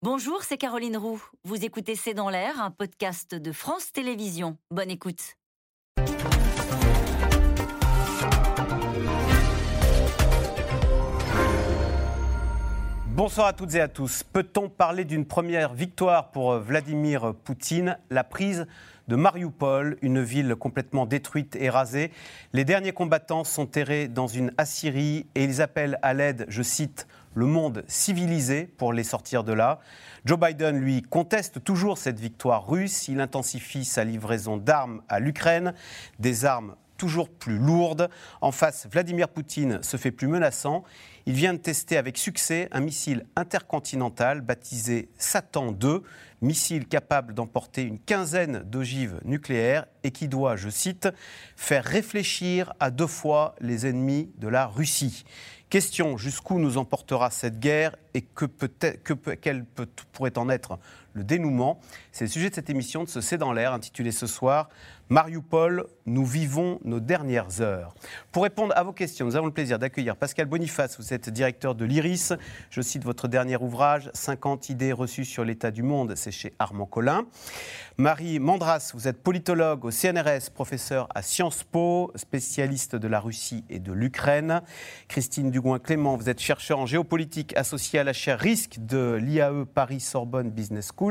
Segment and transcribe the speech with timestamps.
[0.00, 1.20] Bonjour, c'est Caroline Roux.
[1.42, 4.56] Vous écoutez C'est dans l'air, un podcast de France Télévisions.
[4.70, 5.34] Bonne écoute.
[13.08, 14.22] Bonsoir à toutes et à tous.
[14.22, 17.98] Peut-on parler d'une première victoire pour euh, Vladimir Poutine?
[18.08, 18.68] La prise
[19.08, 22.12] de Mariupol, une ville complètement détruite et rasée.
[22.52, 27.08] Les derniers combattants sont terrés dans une Assyrie et ils appellent à l'aide, je cite,
[27.38, 29.78] le monde civilisé pour les sortir de là.
[30.24, 33.06] Joe Biden, lui, conteste toujours cette victoire russe.
[33.06, 35.72] Il intensifie sa livraison d'armes à l'Ukraine,
[36.18, 38.10] des armes toujours plus lourdes.
[38.40, 40.82] En face, Vladimir Poutine se fait plus menaçant.
[41.26, 46.02] Il vient de tester avec succès un missile intercontinental baptisé Satan 2,
[46.42, 51.08] missile capable d'emporter une quinzaine d'ogives nucléaires et qui doit, je cite,
[51.54, 55.24] faire réfléchir à deux fois les ennemis de la Russie.
[55.70, 58.70] Question, jusqu'où nous emportera cette guerre et que peut
[59.04, 59.12] que,
[60.12, 60.78] pourrait en être
[61.18, 61.78] le dénouement
[62.12, 64.68] C'est le sujet de cette émission de ce C'est dans l'air, intitulée ce soir
[65.10, 67.94] Mariupol, nous vivons nos dernières heures.
[68.30, 71.74] Pour répondre à vos questions, nous avons le plaisir d'accueillir Pascal Boniface, vous êtes directeur
[71.74, 72.34] de l'IRIS.
[72.68, 76.84] Je cite votre dernier ouvrage, 50 idées reçues sur l'état du monde, c'est chez Armand
[76.84, 77.26] Collin.
[77.96, 83.64] Marie Mandras, vous êtes politologue au CNRS, professeur à Sciences Po, spécialiste de la Russie
[83.70, 84.60] et de l'Ukraine.
[85.08, 90.50] Christine Dugouin-Clément, vous êtes chercheur en géopolitique associée à la chaire risque de l'IAE Paris-Sorbonne
[90.50, 91.07] Business School.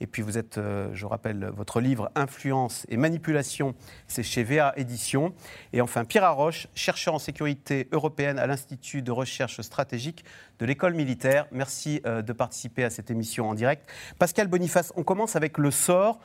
[0.00, 3.74] Et puis vous êtes, euh, je rappelle, votre livre Influence et manipulation,
[4.08, 5.34] c'est chez VA Édition.
[5.72, 10.24] Et enfin Pierre Arroche, chercheur en sécurité européenne à l'Institut de recherche stratégique
[10.58, 11.46] de l'école militaire.
[11.52, 13.88] Merci euh, de participer à cette émission en direct.
[14.18, 16.20] Pascal Boniface, on commence avec le sort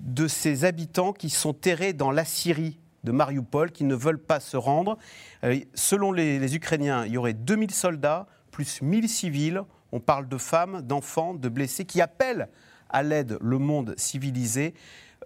[0.00, 4.40] de ces habitants qui sont terrés dans la Syrie de Mariupol, qui ne veulent pas
[4.40, 4.98] se rendre.
[5.44, 9.62] Euh, selon les, Ukrainiens, il y aurait 2000 soldats, plus 1000 civils.
[9.94, 12.48] On parle de femmes, d'enfants, de blessés, qui appellent
[12.90, 14.74] à l'aide le monde civilisé.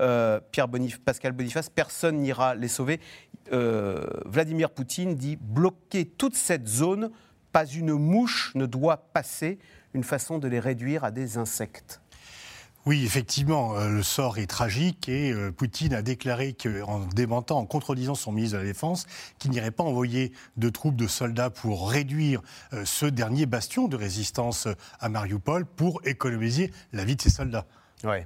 [0.01, 0.69] Euh, Pierre
[1.05, 3.01] Pascal Boniface, personne n'ira les sauver.
[3.51, 7.11] Vladimir Poutine dit bloquer toute cette zone
[7.53, 9.59] pas une mouche ne doit passer,
[9.95, 12.01] une façon de les réduire à des insectes.
[12.87, 16.57] Oui, effectivement, euh, le sort est tragique et euh, Poutine a déclaré
[16.87, 19.07] en démentant, en contredisant son ministre de la Défense,
[19.39, 22.41] qu'il n'irait pas envoyer de troupes de soldats pour réduire
[22.73, 24.69] euh, ce dernier bastion de résistance
[25.01, 27.67] à Mariupol pour économiser la vie de ses soldats.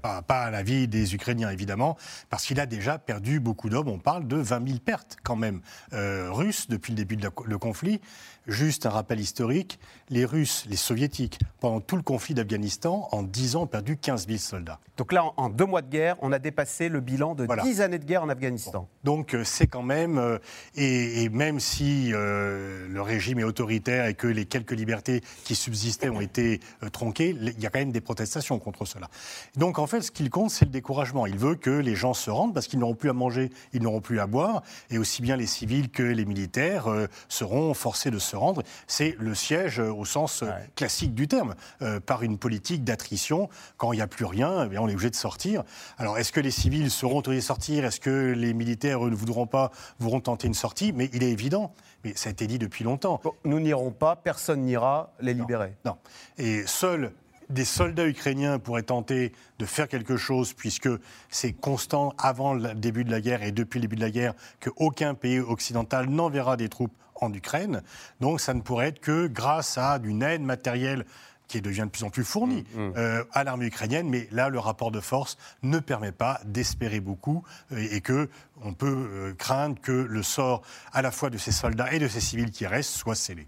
[0.03, 1.97] Pas, la vie des Ukrainiens, évidemment,
[2.29, 3.89] parce qu'il a déjà perdu beaucoup d'hommes.
[3.89, 7.99] On parle de 20 000 pertes, quand même, russes depuis le début du conflit.
[8.47, 9.79] Juste un rappel historique,
[10.11, 14.27] les Russes, les Soviétiques, pendant tout le conflit d'Afghanistan, en 10 ans, ont perdu 15
[14.27, 14.81] 000 soldats.
[14.97, 17.99] Donc là, en deux mois de guerre, on a dépassé le bilan de 10 années
[17.99, 18.89] de guerre en Afghanistan.
[19.05, 20.39] Donc euh, c'est quand même, euh,
[20.75, 26.11] et, même si euh, le régime est autoritaire et que les quelques libertés qui subsistaient
[26.11, 26.61] ont été
[26.93, 29.09] tronquées, il y a quand même des protestations contre cela.
[29.57, 31.27] Donc en fait, ce qu'il compte, c'est le découragement.
[31.27, 34.01] Il veut que les gens se rendent parce qu'ils n'auront plus à manger, ils n'auront
[34.01, 36.87] plus à boire, et aussi bien les civils que les militaires
[37.29, 41.55] seront forcés de se rendre, c'est le siège euh, au sens euh, classique du terme,
[41.83, 43.49] euh, par une politique d'attrition.
[43.77, 45.65] Quand il n'y a plus rien, eh on est obligé de sortir.
[45.99, 47.85] Alors, est-ce que les civils seront autorisés de sortir?
[47.85, 50.93] Est-ce que les militaires ne voudront pas, voudront tenter une sortie?
[50.93, 51.73] Mais il est évident,
[52.05, 53.21] mais ça a été dit depuis longtemps.
[53.45, 55.77] nous n'irons pas, personne n'ira les libérer.
[55.85, 55.97] Non.
[56.39, 57.13] Et seuls
[57.53, 60.89] des soldats ukrainiens pourraient tenter de faire quelque chose, puisque
[61.29, 64.35] c'est constant avant le début de la guerre et depuis le début de la guerre
[64.61, 67.83] qu'aucun pays occidental n'enverra des troupes en Ukraine.
[68.21, 71.05] Donc ça ne pourrait être que grâce à une aide matérielle
[71.49, 72.93] qui devient de plus en plus fournie mmh, mmh.
[72.97, 77.45] Euh, à l'armée ukrainienne, mais là, le rapport de force ne permet pas d'espérer beaucoup
[77.73, 78.31] euh, et que
[78.65, 80.63] on peut euh, craindre que le sort
[80.93, 83.47] à la fois de ces soldats et de ces civils qui restent soit scellé.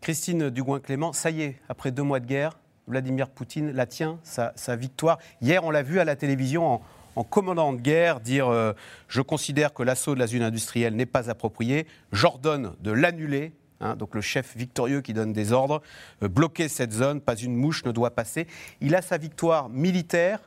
[0.00, 2.58] Christine Dugouin-Clément, ça y est, après deux mois de guerre,
[2.88, 5.18] Vladimir Poutine la tient, sa, sa victoire.
[5.40, 6.82] Hier, on l'a vu à la télévision en,
[7.16, 8.72] en commandant de guerre dire euh,
[9.08, 13.52] je considère que l'assaut de la zone industrielle n'est pas approprié, j'ordonne de l'annuler.
[13.80, 15.82] Hein, donc le chef victorieux qui donne des ordres,
[16.22, 18.46] euh, bloquer cette zone, pas une mouche ne doit passer.
[18.80, 20.38] Il a sa victoire militaire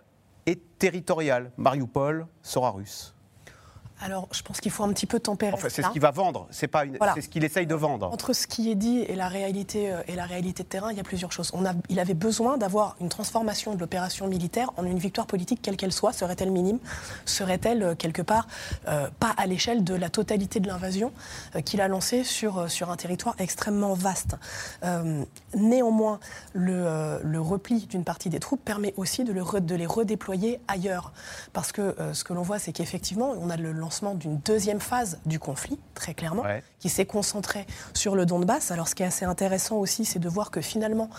[0.45, 1.51] et territoriale.
[1.57, 3.14] Mariupol sera russe.
[4.01, 5.53] Alors, je pense qu'il faut un petit peu tempérer.
[5.53, 6.83] Enfin, c'est ce qu'il va vendre, c'est pas
[7.15, 8.11] c'est ce qu'il essaye de vendre.
[8.11, 10.97] Entre ce qui est dit et la réalité euh, et la réalité de terrain, il
[10.97, 11.49] y a plusieurs choses.
[11.53, 15.61] On a, il avait besoin d'avoir une transformation de l'opération militaire en une victoire politique,
[15.61, 16.11] quelle qu'elle soit.
[16.11, 16.79] Serait-elle minime?
[17.25, 18.47] Serait-elle euh, quelque part
[18.89, 21.13] euh, pas à l'échelle de la totalité de l'invasion
[21.63, 24.35] qu'il a lancée sur sur un territoire extrêmement vaste?
[25.53, 26.19] Néanmoins,
[26.53, 31.13] le, le repli d'une partie des troupes permet aussi de, le, de les redéployer ailleurs,
[31.53, 35.19] parce que ce que l'on voit, c'est qu'effectivement, on a le lancement d'une deuxième phase
[35.27, 36.43] du conflit, très clairement,
[36.79, 38.71] qui s'est concentrée sur le Donbass.
[38.71, 41.09] Alors ce qui est assez intéressant aussi, c'est de voir que finalement,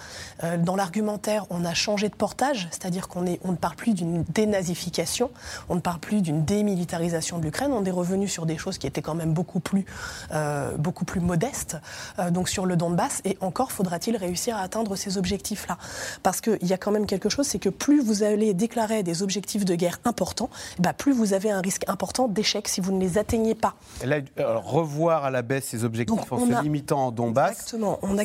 [0.42, 4.24] euh, dans l'argumentaire, on a changé de portage, c'est-à-dire qu'on on ne parle plus d'une
[4.24, 5.30] dénazification,
[5.68, 8.88] on ne parle plus d'une démilitarisation de l'Ukraine, on est revenu sur des choses qui
[8.88, 9.84] étaient quand même beaucoup plus,
[10.32, 11.76] euh, beaucoup plus modestes,
[12.18, 15.78] euh, donc sur le Donbass, et encore faudra-t-il réussir à atteindre ces objectifs-là.
[16.24, 19.22] Parce qu'il y a quand même quelque chose, c'est que plus vous allez déclarer des
[19.22, 23.00] objectifs de guerre importants, bah plus vous avez un risque important d'échec si vous ne
[23.00, 23.74] les atteignez pas.
[24.02, 27.74] revoir à la baisse ces objectifs en se limitant en Donbass,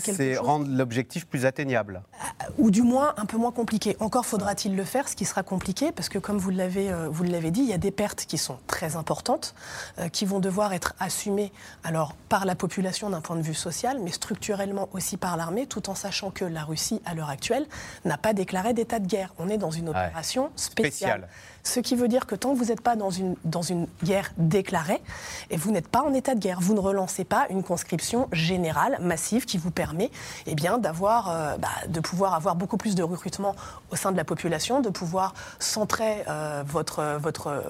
[0.01, 2.01] c'est rendre l'objectif plus atteignable.
[2.41, 3.95] Euh, ou du moins un peu moins compliqué.
[3.99, 7.09] Encore faudra-t-il le faire, ce qui sera compliqué, parce que comme vous l'avez euh,
[7.49, 9.55] dit, il y a des pertes qui sont très importantes,
[9.99, 11.51] euh, qui vont devoir être assumées
[11.83, 15.89] alors par la population d'un point de vue social, mais structurellement aussi par l'armée, tout
[15.89, 17.65] en sachant que la Russie, à l'heure actuelle,
[18.05, 19.33] n'a pas déclaré d'état de guerre.
[19.39, 21.27] On est dans une opération spéciale.
[21.63, 24.31] Ce qui veut dire que tant que vous n'êtes pas dans une, dans une guerre
[24.37, 25.01] déclarée,
[25.49, 28.97] et vous n'êtes pas en état de guerre, vous ne relancez pas une conscription générale,
[29.01, 30.11] massive, qui vous permet
[30.47, 33.55] eh bien, d'avoir, euh, bah, de pouvoir avoir beaucoup plus de recrutement
[33.91, 37.63] au sein de la population, de pouvoir centrer euh, votre, votre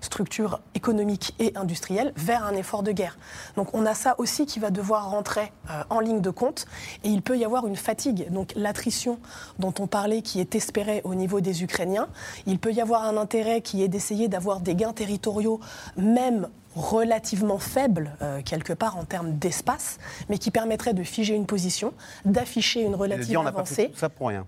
[0.00, 3.18] structure économique et industrielle vers un effort de guerre.
[3.56, 6.66] Donc on a ça aussi qui va devoir rentrer euh, en ligne de compte
[7.04, 8.30] et il peut y avoir une fatigue.
[8.30, 9.18] Donc l'attrition
[9.58, 12.08] dont on parlait qui est espérée au niveau des Ukrainiens,
[12.46, 15.60] il peut y avoir un intérêt qui est d'essayer d'avoir des gains territoriaux
[15.96, 19.98] même relativement faible, euh, quelque part, en termes d'espace,
[20.28, 21.92] mais qui permettrait de figer une position,
[22.24, 23.92] d'afficher une relative avancée,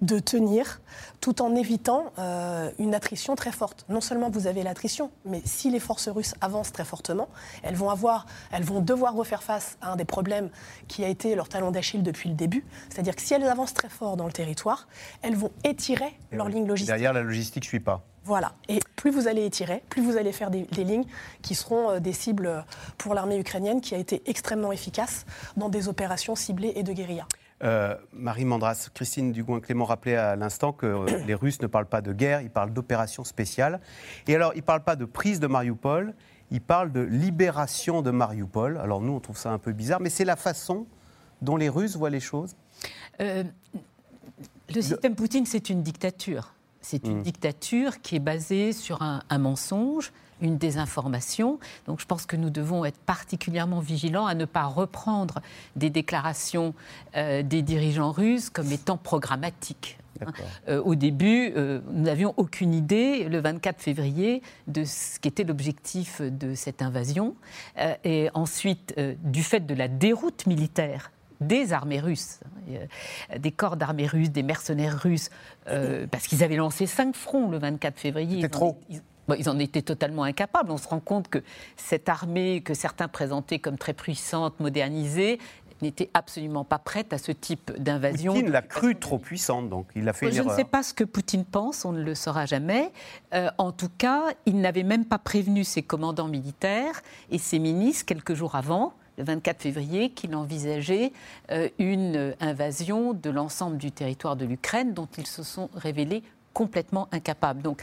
[0.03, 0.81] de tenir,
[1.21, 3.85] tout en évitant euh, une attrition très forte.
[3.89, 7.29] Non seulement vous avez l'attrition, mais si les forces russes avancent très fortement,
[7.63, 10.51] elles vont, avoir, elles vont devoir refaire face à un des problèmes
[10.89, 12.65] qui a été leur talon d'Achille depuis le début.
[12.89, 14.89] C'est-à-dire que si elles avancent très fort dans le territoire,
[15.23, 16.89] elles vont étirer leur ligne logistique.
[16.89, 18.05] Derrière, la logistique ne suit pas.
[18.25, 18.53] Voilà.
[18.69, 21.05] Et plus vous allez étirer, plus vous allez faire des, lignes
[21.43, 22.61] qui seront euh, des cibles euh,
[22.99, 25.25] pour l'armée ukrainienne qui a été extrêmement efficace
[25.57, 27.27] dans des opérations ciblées et de guérilla.
[27.63, 32.13] Euh, Marie Mandras, Christine Dugouin-Clément rappelait à l'instant que les Russes ne parlent pas de
[32.13, 33.81] guerre, ils parlent d'opération spéciale.
[34.27, 36.15] Et alors, ils ne parlent pas de prise de Mariupol,
[36.51, 38.79] ils parlent de libération de Mariupol.
[38.79, 40.87] Alors nous, on trouve ça un peu bizarre, mais c'est la façon
[41.43, 42.55] dont les Russes voient les choses.
[43.19, 43.45] le
[44.69, 46.55] système Poutine, c'est une dictature.
[46.81, 47.23] C'est une mm.
[47.23, 51.59] dictature qui est basée sur un, mensonge, une désinformation.
[51.87, 55.41] Donc je pense que nous devons être particulièrement vigilants à ne pas reprendre
[55.77, 56.75] des déclarations
[57.17, 59.99] euh, des dirigeants russes comme étant programmatiques.
[60.23, 60.33] Hein.
[60.69, 66.21] Euh, au début, euh, nous n'avions aucune idée, le 24 février, de ce qu'était l'objectif
[66.21, 67.37] de cette invasion.
[68.05, 71.11] et ensuite, du fait de la déroute militaire
[71.41, 75.31] des armées russes, hein, des corps d'armées russes, des mercenaires russes,
[75.69, 78.37] euh, parce qu'ils avaient lancé cinq fronts le 24 février.
[78.37, 78.79] C'était trop.
[79.39, 80.73] Ils, en étaient totalement incapables.
[80.73, 81.39] On se rend compte que
[81.77, 85.39] cette armée que certains présentaient comme très puissante, modernisée,
[85.83, 88.35] n'était absolument pas prête à ce type d'invasion.
[88.35, 91.05] Poutine l'a cru trop puissante, donc il a fait Je ne sais pas ce que
[91.05, 92.93] Poutine pense, on ne le saura jamais.
[93.33, 97.01] Euh, en tout cas, il n'avait même pas prévenu ses commandants militaires
[97.31, 101.13] et ses ministres quelques jours avant le 24 février qu'il envisageait
[101.51, 106.23] euh, une invasion de l'ensemble du territoire de l'Ukraine dont ils se sont révélés
[106.55, 107.63] complètement incapables.
[107.63, 107.83] Donc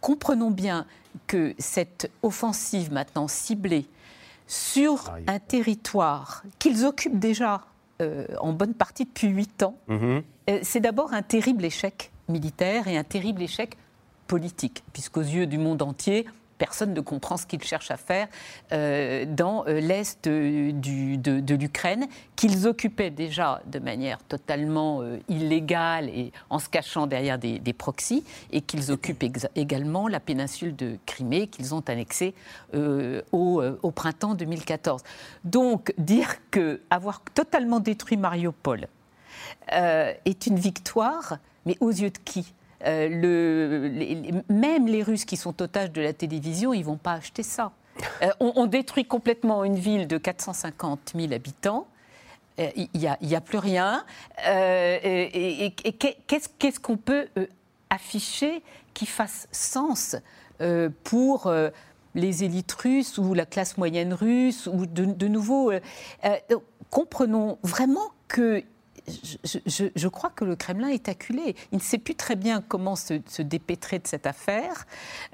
[0.00, 0.86] comprenons bien
[1.26, 3.86] que cette offensive maintenant ciblée
[4.46, 7.62] sur un territoire qu'ils occupent déjà
[8.00, 10.22] euh, en bonne partie depuis huit ans, mhm.
[10.50, 13.76] euh, c'est d'abord un terrible échec militaire et un terrible échec
[14.26, 16.26] politique, puisqu'aux yeux du monde entier,
[16.62, 18.28] personne ne comprend ce qu'ils cherchent à faire
[18.70, 26.30] euh, dans euh, l'est de, l'Ukraine, qu'ils occupaient déjà de manière totalement euh, illégale et
[26.50, 29.24] en se cachant derrière des, proxys, et qu'ils occupent
[29.56, 32.32] également la péninsule de Crimée, qu'ils ont annexée
[32.72, 35.02] au, printemps 2014.
[35.42, 38.86] Donc dire que avoir totalement détruit Mariupol
[39.68, 42.54] est une victoire, mais aux yeux de qui?
[42.86, 47.42] Euh, même les Russes qui sont otages de la télévision, ils ne vont pas acheter
[47.42, 47.72] ça.
[48.22, 51.86] Euh, on, détruit complètement une ville de 450 000 habitants.
[52.58, 54.04] Euh, il n'y a, plus rien.
[54.46, 55.74] et,
[56.28, 57.28] qu'est-ce qu'on peut
[57.90, 58.62] afficher
[58.94, 60.16] qui fasse sens
[61.04, 61.52] pour
[62.14, 65.72] les élites russes ou la classe moyenne russe ou de nouveau
[66.90, 68.62] comprenons vraiment que
[69.06, 71.56] je, crois que le Kremlin est acculé.
[71.72, 74.86] Il ne sait plus très bien comment se, dépêtrer de cette affaire.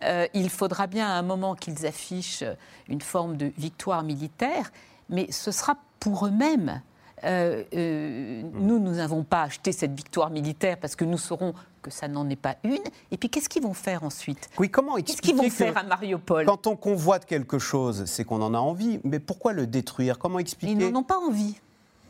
[0.02, 2.44] Euh, il faudra bien à un moment qu'ils affichent
[2.88, 4.72] une forme de victoire militaire,
[5.08, 6.80] mais ce sera pour eux-mêmes
[7.24, 11.90] euh, euh, nous, nous n'avons pas acheté cette victoire militaire parce que nous saurons que
[11.90, 12.78] ça n'en est pas une.
[13.10, 14.48] Et puis, qu'est-ce qu'ils vont faire ensuite?
[14.58, 16.46] Oui, comment Qu'est-ce qu'ils vont faire à Mariupol?
[16.46, 19.00] Quand on convoite quelque chose, c'est qu'on en a envie.
[19.04, 20.18] Mais pourquoi le détruire?
[20.18, 21.56] Comment expliquer Ils n'en ont pas envie.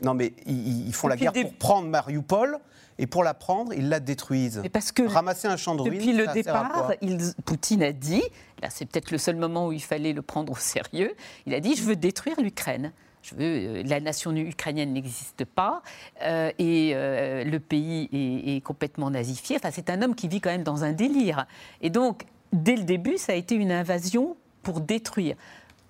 [0.03, 2.59] Non, mais ils, ils font la guerre pour prendre Mariupol,
[3.01, 4.61] et pour la prendre, ils la détruisent.
[4.63, 7.93] Mais parce que Ramasser un champ de ruines, Depuis le ça départ, il- Poutine a
[7.93, 8.23] dit,
[8.61, 11.15] là c'est peut-être le seul moment où il fallait le prendre au sérieux,
[11.47, 12.93] il a dit je veux détruire l'Ukraine.
[13.23, 15.83] Je veux, euh, la nation ukrainienne n'existe pas
[16.23, 19.57] euh, et euh, le pays est, est complètement nazifié.
[19.57, 21.47] Enfin, c'est un homme qui vit quand même dans un délire.
[21.83, 25.35] Et donc, dès le début, ça a été une invasion pour détruire,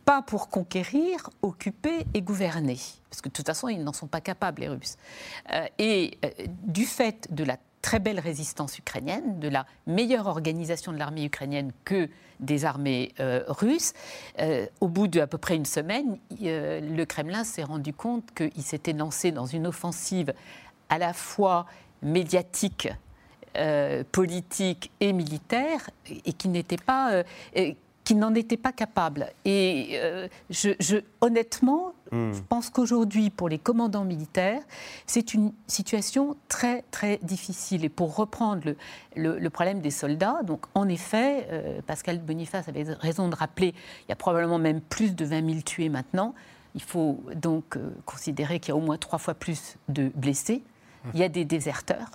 [0.08, 2.78] pas pour conquérir, occuper et gouverner.
[3.10, 4.96] Parce que de toute façon, ils n'en sont pas capables, les Russes.
[5.52, 6.30] Euh, et euh,
[6.62, 11.72] du fait de la très belle résistance ukrainienne, de la meilleure organisation de l'armée ukrainienne
[11.84, 12.08] que
[12.40, 13.92] des armées euh, russes,
[14.80, 18.94] au bout de à peu près une semaine, le Kremlin s'est rendu compte qu'il s'était
[18.94, 20.32] lancé dans une offensive
[20.88, 21.66] à la fois
[22.02, 22.88] médiatique,
[24.12, 25.90] politique et militaire,
[26.24, 27.22] et, qui n'était pas,
[28.08, 29.26] qui n'en était pas capable.
[29.44, 34.62] Et euh, je, je- honnêtement, je pense qu'aujourd'hui, pour les commandants militaires,
[35.04, 37.84] c'est une situation très très difficile.
[37.84, 38.76] Et pour reprendre le,
[39.14, 43.74] le- le problème des soldats, donc en effet, euh, Pascal Boniface avait raison de rappeler,
[44.06, 46.34] il y a probablement même plus de 20 000 tués maintenant.
[46.74, 50.62] Il faut donc euh, considérer qu'il y a au moins trois fois plus de blessés.
[51.12, 52.08] Il y a des déserteurs.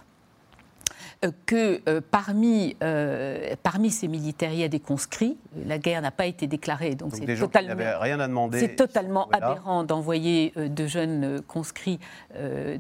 [1.24, 5.38] Euh, que euh, parmi, euh, parmi ces militaires, il y a des conscrits.
[5.65, 8.60] La guerre n'a pas été déclarée, donc, Donc c'est totalement, rien à demander.
[8.60, 9.51] c'est totalement Voilà.
[9.51, 12.00] aberrant d'envoyer euh, de jeunes conscrits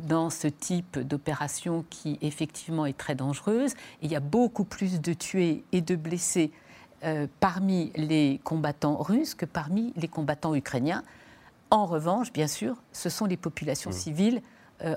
[0.07, 3.73] dans ce type d'opération qui effectivement est très dangereuse.
[4.01, 6.51] Et il y a beaucoup plus de tués et de blessés
[7.39, 11.03] parmi les combattants russes que parmi les combattants ukrainiens.
[11.69, 13.93] En revanche, bien sûr, ce sont les populations Mmh.
[13.93, 14.41] civiles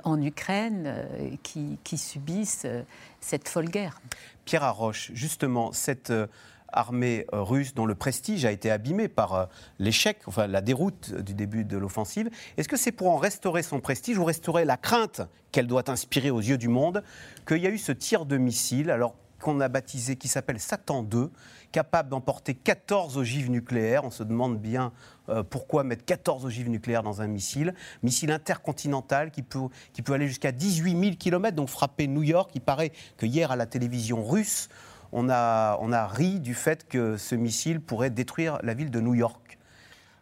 [0.04, 2.82] en Ukraine euh, qui, subissent euh,
[3.20, 4.00] cette folle guerre.
[4.44, 6.26] Pierre Arroche, justement, cette euh,
[6.68, 9.46] armée euh, russe dont le prestige a été abîmé par euh,
[9.78, 13.80] l'échec, enfin la déroute du début de l'offensive, est-ce que c'est pour en restaurer son
[13.80, 17.02] prestige ou restaurer la crainte qu'elle doit inspirer aux yeux du monde
[17.46, 21.02] qu'il y a eu ce tir de missile, alors qu'on a baptisé, qui s'appelle Satan
[21.02, 21.30] 2,
[21.72, 24.04] capable d'emporter 14 ogives nucléaires.
[24.04, 24.92] On se demande bien
[25.28, 27.74] euh, pourquoi mettre 14 ogives nucléaires dans un missile.
[28.02, 32.50] Missile intercontinental qui peut, qui peut aller jusqu'à 18 000 km, donc frapper New York.
[32.54, 34.68] Il paraît que hier, à la télévision russe,
[35.12, 39.00] on a, on a ri du fait que ce missile pourrait détruire la ville de
[39.00, 39.58] New York.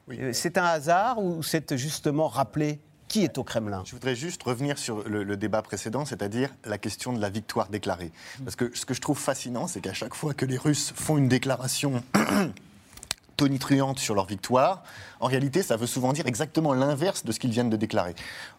[0.09, 0.19] Oui.
[0.21, 2.81] Euh, C'est un hasard ou c'est justement rappeler
[3.15, 3.85] qui est au Kremlin?
[3.87, 7.69] Je voudrais juste revenir sur le, le débat précédent, c'est-à-dire la question de la victoire
[7.69, 8.11] déclarée.
[8.43, 11.17] Parce que ce que je trouve fascinant, c'est qu'à chaque fois que les Russes font
[11.17, 12.03] une déclaration
[13.37, 14.83] tonitruante sur leur victoire,
[15.21, 18.15] en réalité, ça veut souvent dire exactement l'inverse de ce qu'ils viennent de déclarer.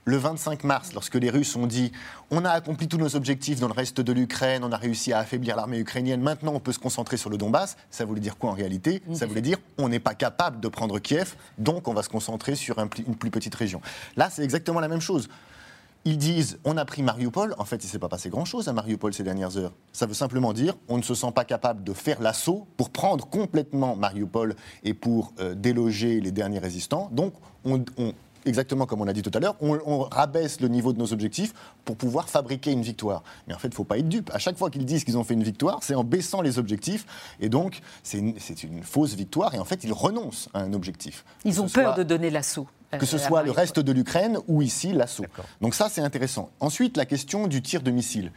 [0.05, 1.91] Le 25 mars, lorsque les Russes ont dit
[2.31, 5.19] on a accompli tous nos objectifs dans le reste de l'Ukraine, on a réussi à
[5.19, 8.51] affaiblir l'armée ukrainienne, maintenant on peut se concentrer sur le Donbass, ça voulait dire quoi
[8.51, 9.03] en réalité?
[9.13, 12.55] Ça voulait dire on n'est pas capable de prendre Kiev, donc on va se concentrer
[12.55, 13.81] sur un une plus petite région.
[14.15, 15.27] Là, c'est exactement la même chose.
[16.07, 17.55] Ils disent on a pris Mariupol.
[17.57, 19.73] En fait, il ne s'est pas passé grand-chose à Mariupol ces dernières heures.
[19.91, 23.25] Ça veut simplement dire on ne se sent pas capable de faire l'assaut pour prendre
[23.27, 27.09] complètement Mariupol et pour euh, déloger les derniers résistants.
[27.11, 27.33] Donc,
[27.65, 28.13] on, on-
[28.45, 31.11] exactement comme on l'a dit tout à l'heure, on, on rabaisse le niveau de nos
[31.11, 33.23] objectifs pour pouvoir fabriquer une victoire.
[33.47, 34.29] Mais en fait, il ne faut pas être dupe.
[34.31, 37.07] À chaque fois qu'ils disent qu'ils ont fait une victoire, c'est en baissant les objectifs.
[37.39, 39.55] Et donc, c'est une, fausse victoire.
[39.55, 41.25] Et en fait, ils renoncent à un objectif.
[41.43, 42.67] Ils ont peur soit- de donner l'assaut.
[42.97, 45.25] Que ce soit le reste de l'Ukraine ou ici l'assaut.
[45.61, 46.49] Donc ça, c'est intéressant.
[46.59, 48.31] Ensuite, la question du tir de missile.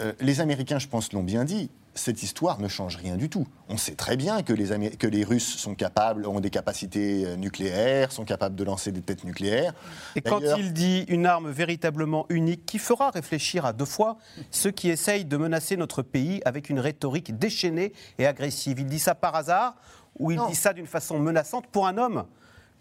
[0.00, 1.70] Euh, les Américains, je pense, l'ont bien dit.
[1.94, 3.48] Cette histoire ne change rien du tout.
[3.68, 7.24] On sait très bien que les, Amé- que les Russes sont capables, ont des capacités
[7.26, 9.74] euh, nucléaires, sont capables de lancer des têtes nucléaires.
[10.14, 14.18] Et quand il dit une arme véritablement unique qui fera réfléchir à deux fois
[14.52, 19.00] ceux qui essayent de menacer notre pays avec une rhétorique déchaînée et agressive, il dit
[19.00, 19.74] ça par hasard
[20.20, 20.48] ou il Non.
[20.48, 22.24] dit ça d'une façon menaçante pour un homme?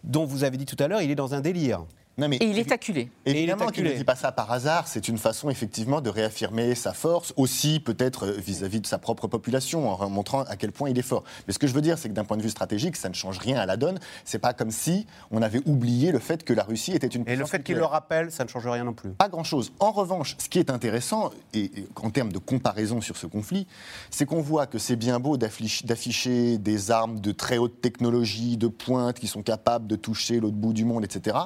[0.08, 1.86] Dont vous avez dit tout à l'heure, il est dans un délire
[2.18, 3.12] Non, mais Et il est acculé.
[3.26, 6.02] Et il est Évidemment qu'il ne dit pas ça par hasard, c'est une façon effectivement
[6.02, 10.56] de réaffirmer sa force, aussi peut-être euh, vis-à-vis de sa propre population, en montrant à
[10.56, 11.24] quel point il est fort.
[11.46, 13.14] Mais ce que je veux dire, c'est que d'un point de vue stratégique, ça ne
[13.14, 14.00] change rien à la donne.
[14.26, 17.36] C'est pas comme si on avait oublié le fait que la Russie était une Et
[17.36, 19.12] le fait qu'il le rappelle, ça ne change rien non plus.
[19.12, 19.72] Pas grand-chose.
[19.80, 21.70] En revanche, ce qui est intéressant, et,
[22.02, 23.68] en termes de comparaison sur ce conflit,
[24.10, 28.58] c'est qu'on voit que c'est bien beau d'afficher- d'afficher des armes de très haute technologie,
[28.58, 31.38] de pointe, qui sont capables de toucher l'autre bout du monde, etc.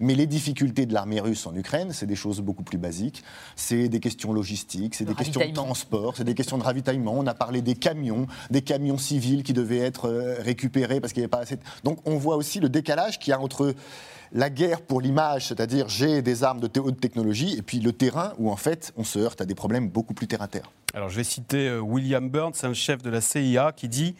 [0.00, 3.24] Mais Mais les difficultés de l'armée russe en Ukraine, c'est des choses beaucoup plus basiques.
[3.56, 7.14] C'est des questions logistiques, c'est des questions de transport, c'est des questions de ravitaillement.
[7.16, 11.22] On a parlé des camions, des camions civils qui devaient être euh, récupérés parce qu'il
[11.22, 11.58] n'y avait pas assez.
[11.82, 13.74] Donc on voit aussi le décalage qu'il y a entre
[14.30, 18.34] la guerre pour l'image, c'est-à-dire j'ai des armes de haute technologie, et puis le terrain
[18.38, 20.70] où en fait on se heurte à des problèmes beaucoup plus terre à terre.
[20.94, 24.14] Alors je vais citer euh, William Burns, un chef de la CIA, qui dit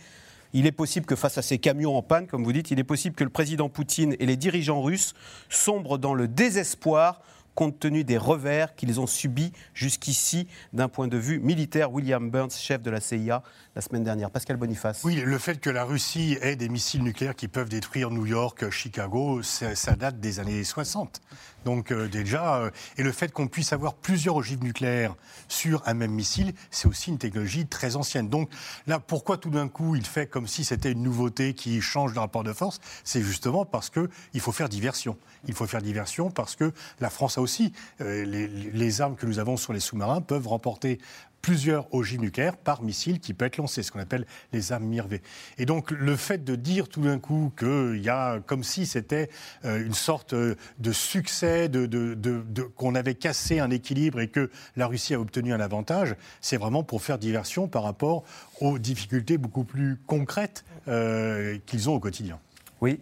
[0.55, 2.85] il est possible que face à ces camions en panne, comme vous dites, il est
[2.85, 5.13] possible que le président Poutine et les dirigeants russes
[5.51, 7.21] sombrent dans le désespoir
[7.55, 11.93] compte tenu des revers qu'ils ont subis jusqu'ici d'un point de vue militaire.
[11.93, 13.43] William Burns, chef de la CIA,
[13.75, 14.31] la semaine dernière.
[14.31, 15.03] Pascal Boniface.
[15.05, 18.71] Oui, le fait que la Russie ait des missiles nucléaires qui peuvent détruire New York,
[18.71, 21.21] Chicago, ça, date des années 60.
[21.65, 25.15] Donc euh, déjà, euh, et le fait qu'on puisse avoir plusieurs ogives nucléaires
[25.49, 28.29] sur un même missile, c'est aussi une technologie très ancienne.
[28.29, 28.51] Donc
[28.87, 32.19] là, pourquoi tout d'un coup il fait comme si c'était une nouveauté qui change de
[32.19, 32.81] rapport de force?
[33.05, 35.17] C'est justement parce qu'il faut faire diversion.
[35.47, 39.27] Il faut faire diversion parce que la France a aussi euh, les, les armes que
[39.27, 40.99] nous avons sur les sous-marins peuvent remporter
[41.45, 44.25] plusieurs ogives nucléaires par missile qui peut être lancé, ce qu'on appelle
[44.55, 45.21] les armes Mirvé.
[45.59, 49.29] Et donc le fait de dire tout d'un coup qu'il y a comme si c'était
[49.67, 54.51] euh, une sorte euh, de succès, de, de, qu'on avait cassé un équilibre et que
[54.77, 58.25] la Russie a obtenu un avantage, c'est vraiment pour faire diversion par rapport
[58.63, 62.39] aux difficultés beaucoup plus concrètes euh, qu'ils ont au quotidien.
[62.81, 63.01] Oui,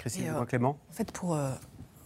[0.00, 0.80] Christine Clément.
[0.90, 1.38] En fait, pour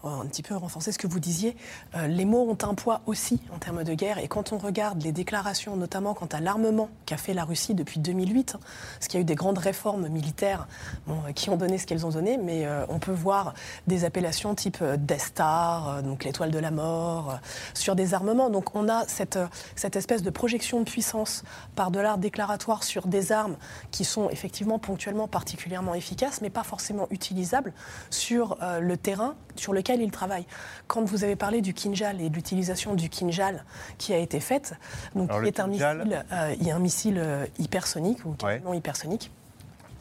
[0.08, 1.56] un petit peu renforcer ce que vous disiez,
[1.94, 4.18] euh, les mots ont un poids aussi en termes de guerre.
[4.18, 8.00] Et quand on regarde les déclarations, notamment quant à l'armement qu'a fait la Russie depuis
[8.00, 8.60] 2008, hein,
[8.94, 10.68] parce qu'il y a eu des grandes réformes militaires
[11.08, 13.54] euh, qui ont donné ce qu'elles ont donné, mais euh, on peut voir
[13.86, 17.38] des appellations type Destar, donc l'étoile de la mort,
[17.74, 18.50] sur des armements.
[18.50, 19.38] Donc on a cette,
[19.76, 23.56] cette espèce de projection de puissance par de l'art déclaratoire sur des armes
[23.90, 27.72] qui sont effectivement ponctuellement particulièrement efficaces, mais pas forcément utilisables
[28.10, 30.46] sur le terrain sur lequel il travaille.
[30.86, 33.64] Quand vous avez parlé du Kinjal et de l'utilisation du Kinjal
[33.98, 34.74] qui a été faite,
[35.14, 38.74] donc qui est un missile, euh, il y a un missile euh, hypersonique ou non
[38.74, 39.30] hypersonique.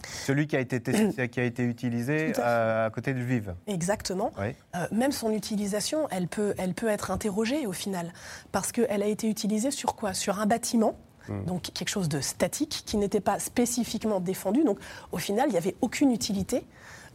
[0.07, 0.81] Celui qui a été,
[1.31, 3.53] qui a été utilisé à, côté de Lviv.
[3.67, 4.31] Exactement.
[4.39, 8.13] Euh, même son utilisation, elle peut, elle peut être interrogée au final,
[8.51, 10.13] parce qu'elle a été utilisée sur quoi?
[10.13, 10.95] Sur un bâtiment.
[11.27, 11.43] Hmm.
[11.45, 14.63] Donc quelque chose de statique qui n'était pas spécifiquement défendu.
[14.63, 14.79] Donc
[15.11, 16.65] au final, il n'y avait aucune utilité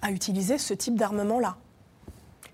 [0.03, 1.57] à utiliser ce type d'armement-là.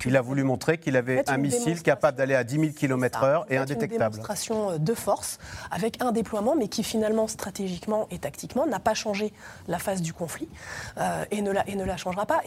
[0.07, 3.57] Il a voulu montrer qu'il avait un missile capable d'aller à 10 000 km/h et
[3.57, 4.05] indétectable.
[4.05, 5.38] Une démonstration euh, de force
[5.71, 9.32] avec un déploiement, mais qui finalement, stratégiquement et tactiquement, n'a pas changé
[9.67, 10.49] la phase du conflit
[10.99, 12.41] euh, et, ne la, et ne la changera pas.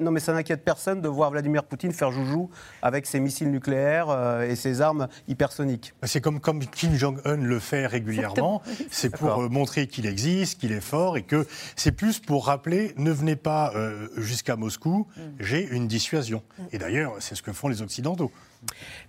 [0.00, 2.50] non, mais ça n'inquiète personne de voir Vladimir Poutine faire joujou
[2.82, 5.94] avec ses missiles nucléaires euh, et ses armes hypersoniques.
[6.02, 8.62] C'est comme, comme Kim Jong-un le fait régulièrement.
[8.90, 13.10] C'est pour montrer qu'il existe, qu'il est fort et que c'est plus pour rappeler ne
[13.10, 13.72] venez pas
[14.16, 15.20] jusqu'à Moscou, mm.
[15.40, 16.42] j'ai une dissuasion.
[16.58, 18.32] Mm d'ailleurs, c'est ce que font les Occidentaux.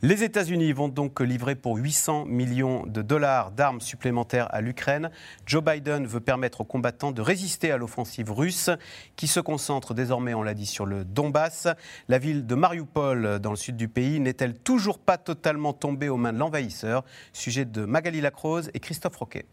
[0.03, 5.09] Les États-Unis vont donc livrer pour 800 millions de dollars d'armes supplémentaires à l'Ukraine.
[5.47, 8.69] Joe Biden veut permettre aux combattants de résister à l'offensive russe,
[9.15, 11.67] qui se concentre désormais, on l'a dit, sur le Donbass.
[12.09, 16.17] La ville de Mariupol, dans le sud du pays, n'est-elle toujours pas totalement tombée aux
[16.17, 17.03] mains de l'envahisseur?
[17.31, 19.45] Sujet de Magali Lacrose et Christophe Roquet.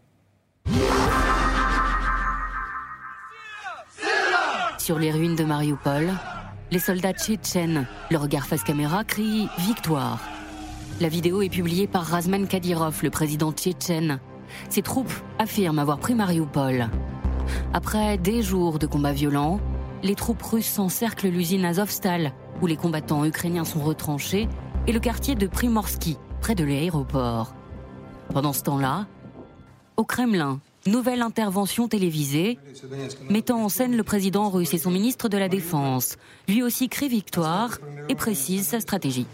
[4.77, 6.11] Sur les ruines de Mariupol,
[6.71, 10.21] les soldats tchétchènes, le regard face caméra, crient Victoire.
[11.01, 14.19] La vidéo est publiée par Razman Kadyrov, le président tchétchène.
[14.69, 16.89] Ses troupes affirment avoir pris Mariupol.
[17.73, 19.59] Après des jours de combats violents,
[20.01, 22.31] les troupes russes encerclent l'usine Azovstal,
[22.61, 24.47] où les combattants ukrainiens sont retranchés,
[24.87, 27.53] et le quartier de Primorsky, près de l'aéroport.
[28.33, 29.07] Pendant ce temps-là,
[29.97, 32.57] au Kremlin, Nouvelle intervention télévisée,
[33.29, 36.17] mettant en scène le président russe et son ministre de la Défense.
[36.47, 37.77] Lui aussi crie victoire
[38.09, 39.27] et précise sa stratégie.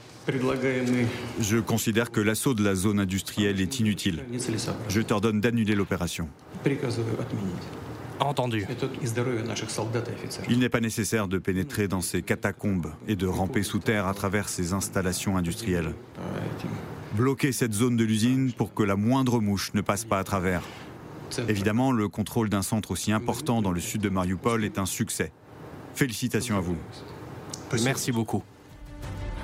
[1.39, 4.25] Je considère que l'assaut de la zone industrielle est inutile.
[4.89, 6.27] Je t'ordonne d'annuler l'opération.
[8.19, 8.65] Entendu.
[10.49, 14.13] Il n'est pas nécessaire de pénétrer dans ces catacombes et de ramper sous terre à
[14.13, 15.93] travers ces installations industrielles.
[17.13, 20.61] Bloquez cette zone de l'usine pour que la moindre mouche ne passe pas à travers.
[21.47, 25.31] Évidemment, le contrôle d'un centre aussi important dans le sud de Mariupol est un succès.
[25.93, 26.77] Félicitations à vous.
[27.83, 28.43] Merci beaucoup.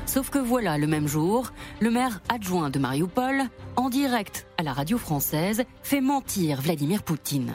[0.05, 3.43] Sauf que voilà, le même jour, le maire adjoint de Mariupol,
[3.75, 7.53] en direct à la radio française, fait mentir Vladimir Poutine.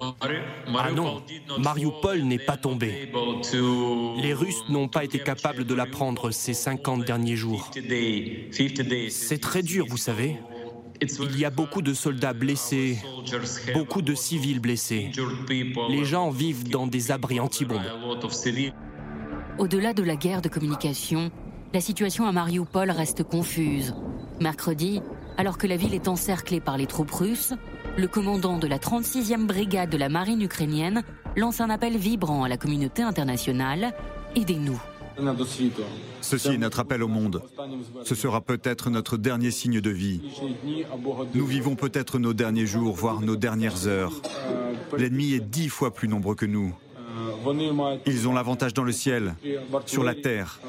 [0.00, 1.22] Ah non,
[1.58, 3.12] Mariupol n'est pas tombé.
[4.22, 7.70] Les Russes n'ont pas été capables de la prendre ces 50 derniers jours.
[9.10, 10.38] C'est très dur, vous savez.
[11.02, 12.98] Il y a beaucoup de soldats blessés,
[13.74, 15.10] beaucoup de civils blessés.
[15.88, 17.80] Les gens vivent dans des abris anti-bombes.
[19.58, 21.30] Au-delà de la guerre de communication,
[21.72, 23.94] la situation à Mariupol reste confuse.
[24.40, 25.00] Mercredi,
[25.36, 27.54] alors que la ville est encerclée par les troupes russes,
[27.96, 31.02] le commandant de la 36e brigade de la marine ukrainienne
[31.36, 33.92] lance un appel vibrant à la communauté internationale
[34.36, 34.80] Aidez-nous.
[36.20, 37.42] Ceci est notre appel au monde.
[38.04, 40.20] Ce sera peut-être notre dernier signe de vie.
[41.34, 44.12] Nous vivons peut-être nos derniers jours, voire nos dernières heures.
[44.96, 46.74] L'ennemi est dix fois plus nombreux que nous.
[48.06, 49.34] Ils ont l'avantage dans le ciel,
[49.86, 50.60] sur la terre.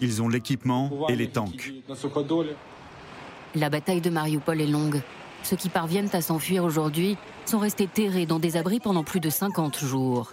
[0.00, 1.72] Ils ont l'équipement et les tanks.
[3.54, 5.00] La bataille de Mariupol est longue.
[5.42, 9.30] Ceux qui parviennent à s'enfuir aujourd'hui sont restés terrés dans des abris pendant plus de
[9.30, 10.32] 50 jours.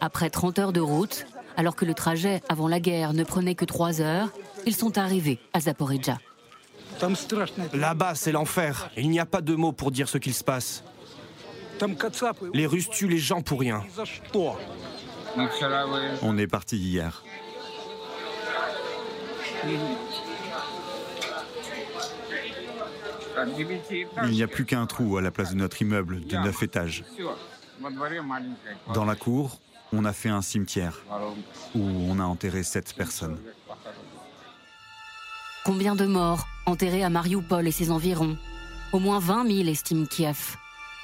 [0.00, 1.26] Après 30 heures de route,
[1.58, 4.30] alors que le trajet avant la guerre ne prenait que 3 heures,
[4.64, 6.18] ils sont arrivés à Zaporizhia.
[7.74, 8.90] Là-bas, c'est l'enfer.
[8.96, 10.84] Il n'y a pas de mots pour dire ce qu'il se passe.
[12.54, 13.82] Les Russes tuent les gens pour rien.
[16.22, 17.24] On est parti hier.
[24.24, 27.04] Il n'y a plus qu'un trou à la place de notre immeuble de neuf étages.
[28.94, 29.58] Dans la cour,
[29.92, 31.00] on a fait un cimetière
[31.74, 33.38] où on a enterré sept personnes.
[35.64, 38.36] Combien de morts enterrés à Mariupol et ses environs?
[38.92, 40.56] Au moins 20 000, estime Kiev.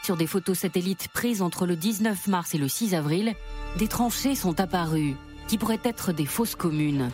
[0.02, 3.34] Sur des photos satellites prises entre le 19 mars et le 6 avril,
[3.78, 5.16] des tranchées sont apparues,
[5.48, 7.10] qui pourraient être des fosses communes.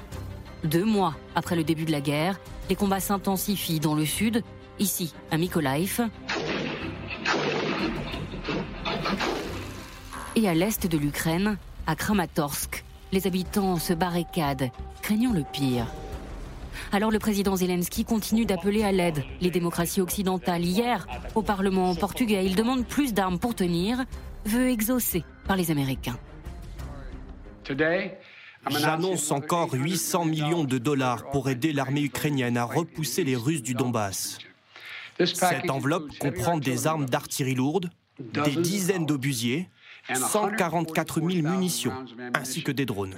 [0.65, 4.43] Deux mois après le début de la guerre, les combats s'intensifient dans le sud,
[4.79, 6.09] ici à Mykolaiv,
[10.37, 12.85] et à l'est de l'Ukraine, à Kramatorsk.
[13.13, 14.71] Les habitants se barricadent,
[15.03, 15.87] craignant le pire.
[16.93, 20.65] Alors le président Zelensky continue d'appeler à l'aide les démocraties occidentales.
[20.65, 24.05] Hier, au Parlement portugais, il demande plus d'armes pour tenir,
[24.45, 26.19] veut exaucer par les Américains.
[28.69, 33.75] J'annonce encore 800 millions de dollars pour aider l'armée ukrainienne à repousser les Russes du
[33.75, 34.39] Donbass.
[35.19, 39.69] Cette enveloppe comprend des armes d'artillerie lourde, des dizaines d'obusiers,
[40.15, 41.93] 144 000 munitions,
[42.35, 43.15] ainsi que des drones.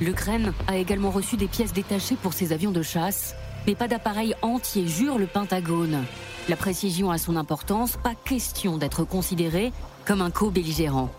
[0.00, 3.34] L'Ukraine a également reçu des pièces détachées pour ses avions de chasse,
[3.66, 6.04] mais pas d'appareil entier, jure le Pentagone.
[6.48, 9.72] La précision a son importance, pas question d'être considéré
[10.06, 11.10] comme un co-belligérant.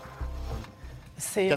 [1.16, 1.52] C'est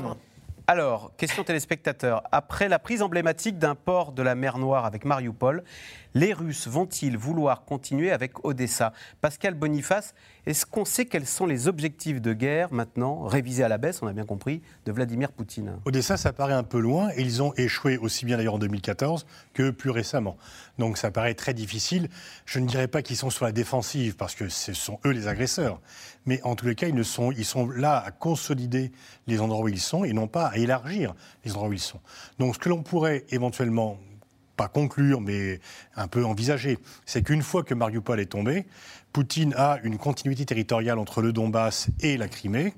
[0.65, 2.23] alors, question téléspectateur.
[2.31, 5.63] Après la prise emblématique d'un port de la mer Noire avec Mariupol,
[6.13, 8.93] les Russes vont-ils vouloir continuer avec Odessa?
[9.21, 10.13] Pascal Boniface,
[10.45, 14.07] est-ce qu'on sait quels sont les objectifs de guerre maintenant, révisés à la baisse, on
[14.07, 17.53] a bien compris, de Vladimir Poutine Odessa, ça paraît un peu loin et ils ont
[17.55, 20.37] échoué aussi bien d'ailleurs en 2014 que plus récemment.
[20.79, 22.09] Donc ça paraît très difficile.
[22.45, 25.27] Je ne dirais pas qu'ils sont sur la défensive parce que ce sont eux les
[25.27, 25.79] agresseurs.
[26.25, 28.91] Mais en tous les cas, ils, sont, ils sont là à consolider
[29.27, 31.99] les endroits où ils sont et non pas à élargir les endroits où ils sont.
[32.39, 33.97] Donc ce que l'on pourrait éventuellement
[34.55, 35.59] pas conclure, mais
[35.95, 38.65] un peu envisager, c'est qu'une fois que Mariupol est tombé,
[39.11, 42.73] Poutine a une continuité territoriale entre le Donbass et la Crimée,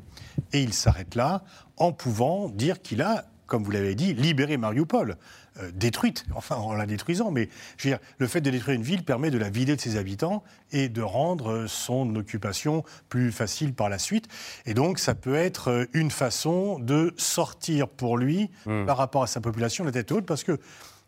[0.54, 1.44] et il s'arrête là
[1.78, 5.18] en pouvant dire qu'il a, comme vous l'avez dit, libéré Mariupol.
[5.62, 8.84] Euh, détruite, enfin en la détruisant, mais je veux dire, le fait de détruire une
[8.84, 13.74] ville permet de la vider de ses habitants et de rendre son occupation plus facile
[13.74, 14.28] par la suite.
[14.66, 18.86] Et donc ça peut être une façon de sortir pour lui hmm.
[18.86, 20.60] par rapport à sa population la tête haute, parce que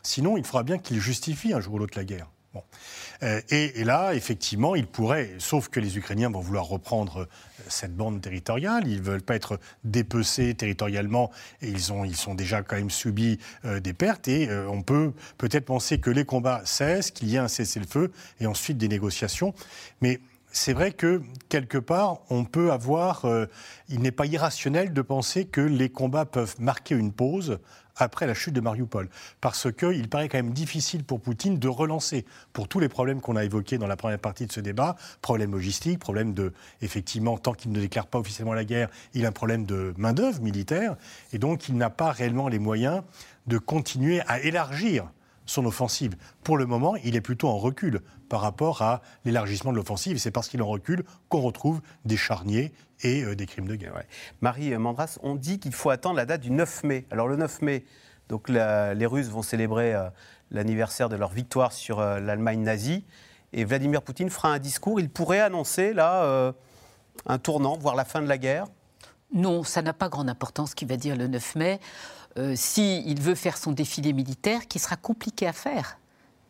[0.03, 2.27] Sinon, il faudra bien qu'il justifie un jour ou l'autre la guerre.
[3.23, 7.27] Euh, et, là, effectivement, il pourrait, sauf que les Ukrainiens vont vouloir reprendre euh,
[7.67, 11.31] cette bande territoriale, ils ne veulent pas être dépecés territorialement,
[11.61, 15.13] et ils ont, ils sont déjà quand même subi euh, des pertes, et on peut
[15.37, 19.53] peut-être penser que les combats cessent, qu'il y ait un cessez-le-feu, et ensuite des négociations.
[20.01, 20.19] Mais
[20.51, 23.25] c'est vrai que quelque part, on peut avoir.
[23.89, 27.59] il n'est pas irrationnel de penser que les combats peuvent marquer une pause
[27.97, 29.09] après la chute de Mariupol.
[29.41, 33.35] Parce qu'il paraît quand même difficile pour Poutine de relancer, pour tous les problèmes qu'on
[33.35, 37.53] a évoqués dans la première partie de ce débat, problème logistique, problème de, effectivement, tant
[37.53, 40.95] qu'il ne déclare pas officiellement la guerre, il a un problème de main-d'œuvre militaire,
[41.33, 43.03] et donc il n'a pas réellement les moyens
[43.47, 45.09] de continuer à élargir
[45.47, 46.15] son offensive.
[46.43, 50.19] Pour le moment, il est plutôt en recul par rapport à l'élargissement de l'offensive.
[50.19, 54.03] C'est parce qu'il en recule qu'on retrouve des charniers et euh, des crimes de guerre.
[54.41, 57.05] Marie Mandras, on dit qu'il faut attendre la date du 9 mai.
[57.09, 57.85] Alors le 9 mai,
[58.29, 60.09] donc les Russes vont célébrer euh,
[60.51, 63.05] l'anniversaire de leur victoire sur euh, l'Allemagne nazie.
[63.53, 64.99] Et Vladimir Poutine fera un discours.
[64.99, 66.53] Il pourrait annoncer là
[67.25, 68.65] un tournant, voire la fin de la guerre?
[69.33, 71.79] Non, ça n'a pas grande importance ce qu'il va dire le 9 mai.
[72.37, 75.97] Euh, s'il veut faire son défilé militaire, qui sera compliqué à faire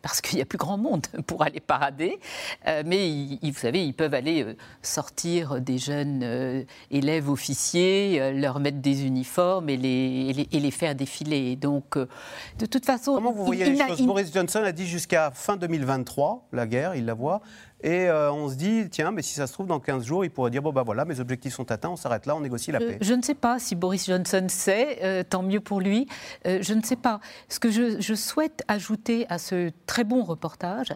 [0.02, 2.18] parce qu'il n'y a plus grand monde pour aller parader.
[2.66, 8.60] Euh, mais vous savez, ils peuvent aller euh, sortir des jeunes euh, élèves officiers, leur
[8.60, 11.56] mettre des uniformes et les, et les, faire défiler.
[11.56, 13.14] Donc, de toute façon.
[13.14, 14.02] Comment vous voyez les choses?
[14.02, 17.40] Boris Johnson a dit jusqu'à fin 2023, la guerre, il la voit.
[17.82, 20.30] Et euh, on se dit, tiens, mais si ça se trouve, dans 15 jours, il
[20.30, 22.80] pourrait dire, bon, ben voilà, mes objectifs sont atteints, on s'arrête là, on négocie la
[22.80, 22.98] paix.
[23.00, 26.08] Je, ne sais pas si Boris Johnson sait, euh, tant mieux pour lui.
[26.46, 27.20] Euh, je ne sais pas.
[27.48, 30.92] Ce que je, souhaite ajouter à ce très bon reportage,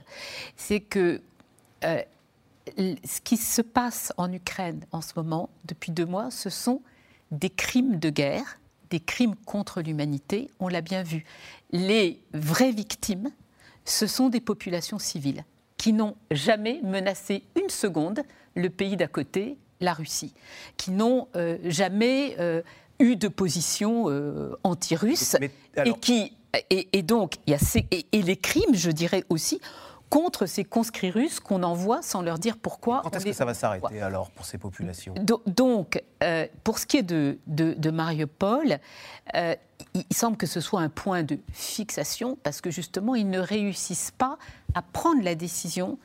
[0.57, 1.21] c'est que
[1.83, 6.83] ce qui se passe en Ukraine en ce moment, depuis deux mois, ce sont
[7.31, 8.59] des crimes de guerre,
[8.91, 11.25] des crimes contre l'humanité, on l'a bien vu.
[11.71, 13.31] Les vraies victimes,
[13.85, 15.45] ce sont des populations civiles
[15.83, 18.23] qui n'ont jamais menacé une seconde
[18.55, 20.33] le pays d'à côté, la Russie,
[20.77, 22.63] qui n'ont euh, jamais euh,
[23.01, 25.37] eu de position euh, anti-russe
[25.85, 26.35] et qui
[26.71, 29.61] et, donc il y a ces, et, les crimes, je dirais aussi
[30.13, 33.01] contre ces conscrits russes qu'on envoie sans leur dire pourquoi.
[33.03, 35.15] Quand est-ce que ça va s'arrêter alors pour ces populations?
[35.47, 36.05] Donc,
[36.65, 38.79] pour ce qui est de, de, de Mariupol,
[39.33, 44.11] il semble que ce soit un point de fixation parce que justement, ils ne réussissent
[44.11, 44.37] pas
[44.75, 45.99] à prendre la décision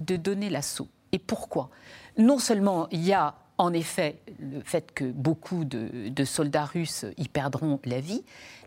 [0.00, 0.88] de donner l'assaut.
[1.12, 1.70] Et pourquoi?
[2.18, 7.28] Non seulement il y a en effet le fait que beaucoup de, soldats russes y
[7.28, 8.24] perdront la vie,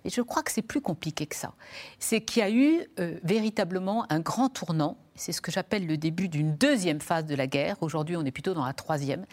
[0.07, 1.51] mais je crois que c'est plus compliqué que ça.
[1.99, 5.97] C'est qu'il y a eu euh, véritablement un grand tournant, c'est ce que j'appelle le
[5.97, 9.25] début d'une deuxième phase de la guerre, aujourd'hui on est plutôt dans la troisième,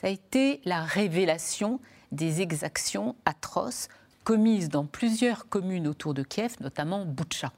[0.00, 1.80] ça a été la révélation
[2.12, 3.88] des exactions atroces
[4.22, 7.52] commises dans plusieurs communes autour de Kiev, notamment Boutcha.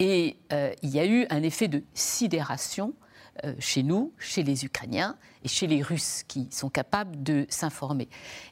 [0.00, 2.92] Et euh, il y a eu un effet de sidération
[3.44, 8.08] euh, chez nous, chez les Ukrainiens et chez les Russes qui sont capables de s'informer.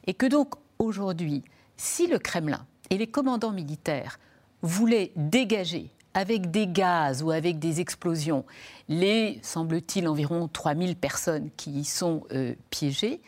[0.07, 1.43] Et que donc aujourd'hui,
[1.77, 4.19] si le Kremlin et les commandants militaires
[4.63, 8.47] voulaient dégager avec des gaz ou avec des explosions
[8.89, 13.21] les, semble-t-il, environ 3000 personnes qui y sont euh, piégées,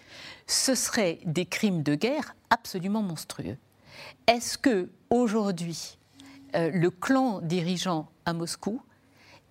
[0.47, 3.59] ce seraient des crimes de guerre absolument monstrueux.
[4.27, 5.99] Est-ce que aujourd'hui
[6.57, 8.81] euh, le clan dirigeant à Moscou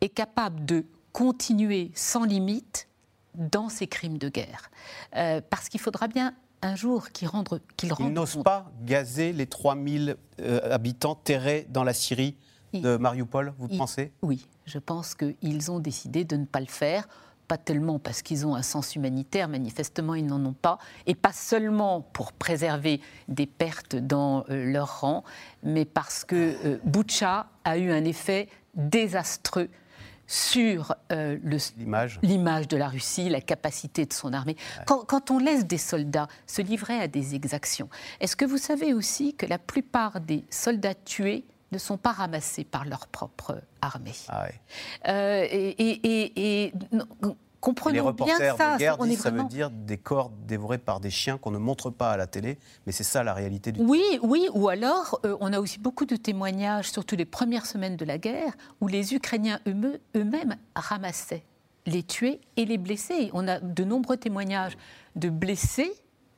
[0.01, 2.87] est capable de continuer sans limite
[3.35, 4.71] dans ses crimes de guerre?
[5.15, 9.47] Euh, parce qu'il faudra bien un jour qu'il rende, qu'il Il n'ose pas gazer les
[9.47, 12.35] 3000 euh, habitants terrés dans la Syrie
[12.73, 14.11] de Mariupol, vous pensez?
[14.21, 17.07] Oui, je pense qu'ils ont décidé de ne pas le faire
[17.47, 21.31] pas tellement parce qu'ils ont un sens humanitaire, manifestement ils n'en ont pas, et pas
[21.31, 25.23] seulement pour préserver des pertes dans euh, leur rang,
[25.63, 29.69] mais parce que euh, Boucha a eu un effet désastreux
[30.27, 31.37] sur euh,
[32.21, 34.57] l'image de la Russie, la capacité de son armée.
[34.85, 38.93] Quand, quand, on laisse des soldats se livrer à des exactions, est-ce que vous savez
[38.93, 44.13] aussi que la plupart des soldats tués ne sont pas ramassés par leur propre armée?
[44.29, 44.45] Ah
[45.07, 46.73] euh, et, et, et,
[47.67, 48.73] comprenons les reporters bien ça.
[48.75, 51.89] De guerre disent, ça veut dire des corps dévorés par des chiens qu'on ne montre
[51.89, 55.36] pas à la télé, mais c'est ça la réalité du Oui, oui, ou alors euh,
[55.41, 59.13] on a aussi beaucoup de témoignages, surtout les premières semaines de la guerre, où les
[59.13, 61.43] Ukrainiens eux-mêmes ramassaient
[61.86, 63.30] les tués et les blessés.
[63.34, 64.77] On a de nombreux témoignages
[65.17, 65.91] de blessés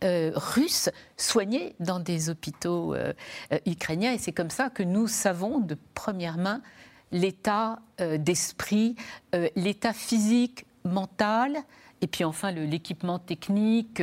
[0.04, 3.14] euh, russes soignés dans des hôpitaux euh,
[3.68, 4.14] ukrainiens.
[4.14, 6.62] Et c'est comme ça que nous savons de première main
[7.12, 7.80] l'état
[8.20, 8.96] d'esprit,
[9.56, 11.58] l'état physique, mental,
[12.02, 14.02] et puis enfin l'équipement technique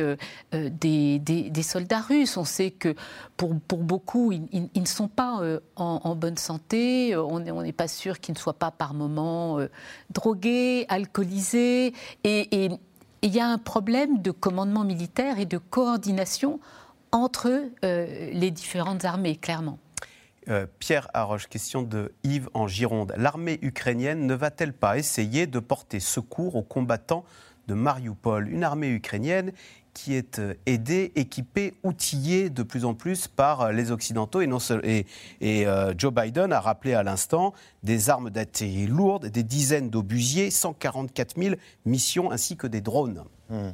[0.51, 2.37] des, soldats russes.
[2.37, 2.93] On sait que
[3.37, 5.41] pour, beaucoup, ils, ne sont pas
[5.75, 7.15] en, bonne santé.
[7.15, 9.57] On n'est pas sûr qu'ils ne soient pas par moments
[10.11, 11.93] drogués, alcoolisés.
[12.23, 12.69] et,
[13.21, 16.59] il y a un problème de commandement militaire et de coordination
[17.11, 19.79] entre euh, les différentes armées, clairement.
[20.49, 23.13] Euh, Pierre Haroche, question de Yves en Gironde.
[23.17, 27.25] L'armée ukrainienne ne va-t-elle pas essayer de porter secours aux combattants
[27.67, 28.47] de Mariupol?
[28.47, 29.51] Une armée ukrainienne
[29.93, 34.41] qui est euh, aidé, équipé, outillé de plus en plus par euh, les Occidentaux.
[34.41, 35.65] Et,
[35.97, 41.55] Joe Biden a rappelé à l'instant des armes d'artillerie lourdes, des dizaines d'obusiers, 144 000
[41.85, 43.23] missions ainsi que des drones.
[43.49, 43.71] Hmm.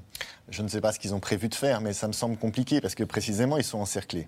[0.49, 2.81] Je ne sais pas ce qu'ils ont prévu de faire, mais ça me semble compliqué
[2.81, 4.27] parce que précisément ils sont encerclés.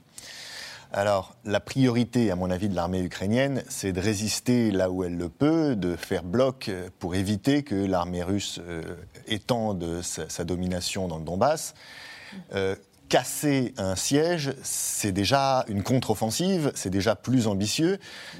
[0.92, 5.18] Alors, la priorité, à mon avis, de l'armée ukrainienne, c'est de résister là où elle
[5.18, 8.82] le peut, de faire bloc pour éviter que l'armée russe euh,
[9.28, 11.74] étende sa, domination dans le Donbass.
[12.54, 12.76] Euh,
[13.10, 18.00] casser un siège, c'est déjà une contre-offensive, c'est déjà plus ambitieux,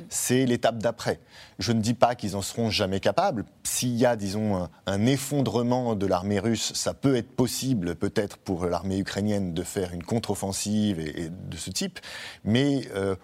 [0.10, 1.20] c'est l'étape d'après.
[1.60, 3.46] Je ne dis pas qu'ils en seront jamais capables.
[3.64, 8.66] S'il y a, disons, un, effondrement de l'armée russe, ça peut être possible, peut-être, pour
[8.66, 12.00] l'armée ukrainienne de faire une contre-offensive et, de ce type,
[12.44, 13.16] mais euh,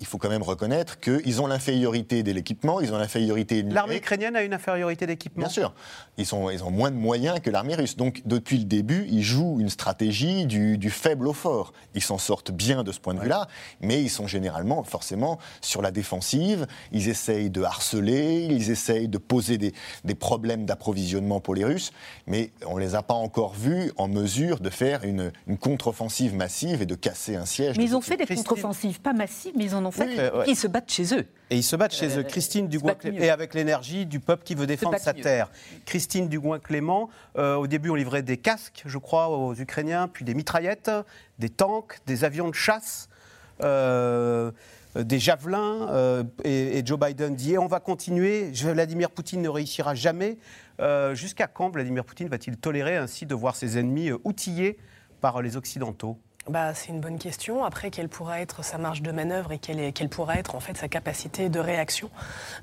[0.00, 4.36] il faut quand même reconnaître qu'ils ont l'infériorité de l'équipement, ils ont l'infériorité L'armée ukrainienne
[4.36, 5.74] a une infériorité d'équipement Bien sûr.
[6.18, 7.96] Ils, sont, ils ont moins de moyens que l'armée russe.
[7.96, 11.72] Donc, depuis le début, ils jouent une stratégie du, faible au fort.
[11.94, 13.48] Ils s'en sortent bien de ce point de vue-là,
[13.80, 16.66] mais ils sont généralement, forcément, sur la défensive.
[16.92, 19.72] Ils essayent de harceler, ils essayent de poser des,
[20.04, 21.92] des problèmes d'approvisionnement pour les Russes,
[22.26, 26.34] mais on ne les a pas encore vus en mesure de faire une, une contre-offensive
[26.34, 27.76] massive et de casser un siège.
[27.76, 30.32] Mais ils ont fait des contre-offensives, pas massives, mais ils en fait.
[30.46, 31.26] Ils se battent chez eux.
[31.50, 32.20] Et ils se battent chez eux.
[32.20, 35.50] Euh, Christine Dugouin-Clément, et avec l'énergie du peuple qui veut défendre sa terre.
[35.84, 40.34] Christine Dugouin-Clément, euh, au début, on livrait des casques, je crois, aux Ukrainiens, puis des
[40.34, 40.90] mitraillettes,
[41.38, 43.08] des tanks, des avions de chasse.
[43.62, 44.50] Euh,
[44.94, 50.38] des javelins et, Joe Biden dit on va continuer, Vladimir Poutine ne réussira jamais.
[51.12, 54.78] Jusqu'à quand Vladimir Poutine va-t-il tolérer ainsi de voir ses ennemis outillés
[55.20, 56.18] par les Occidentaux?
[56.48, 57.64] Bah, C'est une bonne question.
[57.64, 60.76] Après, quelle pourrait être sa marge de manœuvre et quelle, quelle pourrait être en fait
[60.76, 62.10] sa capacité de réaction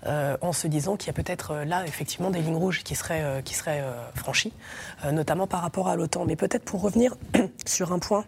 [0.06, 2.96] euh, en se disant qu'il y a peut-être euh, là effectivement des lignes rouges qui
[2.96, 3.84] seraient, euh, qui seraient
[4.15, 4.54] franchies,
[5.12, 6.26] notamment par rapport à l'OTAN.
[6.26, 7.15] Mais peut-être pour revenir
[7.65, 8.26] sur un point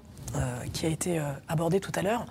[0.76, 2.26] qui a été euh, abordé tout à l'heure,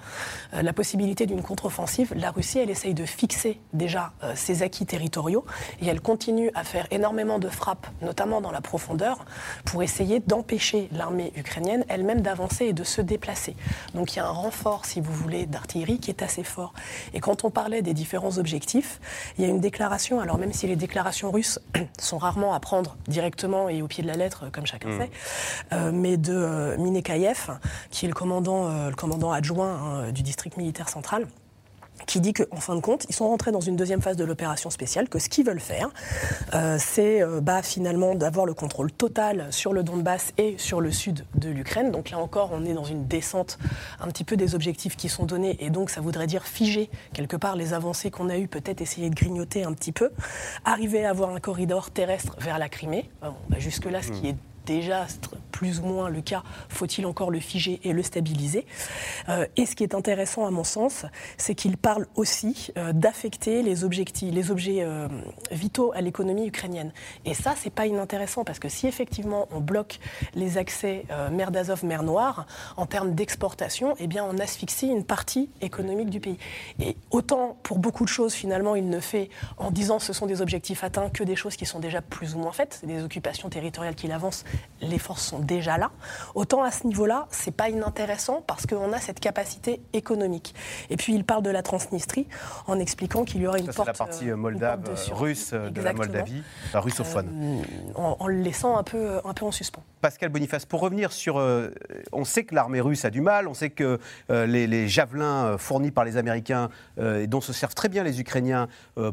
[0.52, 5.44] euh, la possibilité d'une contre-offensive, la Russie, elle essaye de fixer déjà ses acquis territoriaux
[5.80, 9.24] et elle continue à faire énormément de frappes, notamment dans la profondeur,
[9.64, 13.56] pour essayer d'empêcher l'armée ukrainienne elle-même d'avancer et de se déplacer.
[13.94, 16.74] Donc il y a un renfort, si vous voulez, d'artillerie qui est assez fort.
[17.14, 19.00] Et quand on parlait des différents objectifs,
[19.38, 21.58] il y a une déclaration, alors même si les déclarations russes
[21.98, 24.98] sont rarement à prendre directement et au pied de la lettre, comme chacun mmh.
[24.98, 27.58] sait, mais de Minekayev,
[27.90, 31.26] qui est le commandant, euh, le commandant adjoint hein, du district militaire central
[32.06, 34.70] qui dit qu'en fin de compte, ils sont rentrés dans une deuxième phase de l'opération
[34.70, 35.90] spéciale, que ce qu'ils veulent faire,
[36.52, 40.90] euh, c'est euh, bah, finalement d'avoir le contrôle total sur le Donbass et sur le
[40.90, 41.90] sud de l'Ukraine.
[41.90, 43.58] Donc là encore, on est dans une descente
[44.00, 47.36] un petit peu des objectifs qui sont donnés, et donc ça voudrait dire figer quelque
[47.36, 50.10] part les avancées qu'on a eues, peut-être essayer de grignoter un petit peu,
[50.64, 53.10] arriver à avoir un corridor terrestre vers la Crimée.
[53.22, 54.36] Bah, jusque-là, ce qui est
[54.66, 55.06] déjà
[55.54, 58.66] plus ou moins le cas, faut-il encore le figer et le stabiliser
[59.28, 63.62] euh, Et ce qui est intéressant à mon sens, c'est qu'il parle aussi euh, d'affecter
[63.62, 65.06] les objectifs, les objets euh,
[65.52, 66.92] vitaux à l'économie ukrainienne.
[67.24, 70.00] Et ça, c'est pas inintéressant parce que si effectivement on bloque
[70.34, 72.46] les accès mer d'Azov, mer Noire,
[72.76, 76.38] en termes d'exportation, eh bien on asphyxie une partie économique du pays.
[76.80, 80.42] Et autant pour beaucoup de choses, finalement, il ne fait en disant ce sont des
[80.42, 83.94] objectifs atteints que des choses qui sont déjà plus ou moins faites, des occupations territoriales
[83.94, 84.44] qu'il avance
[84.80, 85.90] les forces sont déjà là.
[86.34, 90.54] Autant à ce niveau-là, c'est pas inintéressant parce qu'on a cette capacité économique.
[90.90, 92.26] Et puis il parle de la Transnistrie
[92.66, 93.86] en expliquant qu'il y aurait une porte.
[93.86, 96.42] la partie euh, moldave, euh, russe euh, de la Moldavie,
[96.74, 97.62] russophone.
[97.94, 99.82] en, le laissant un peu, un peu en suspens.
[100.00, 101.36] Pascal Boniface, pour revenir sur.
[102.12, 106.04] on sait que l'armée russe a du mal, on sait que les, javelins fournis par
[106.04, 106.68] les Américains
[107.00, 108.68] et dont se servent très bien les Ukrainiens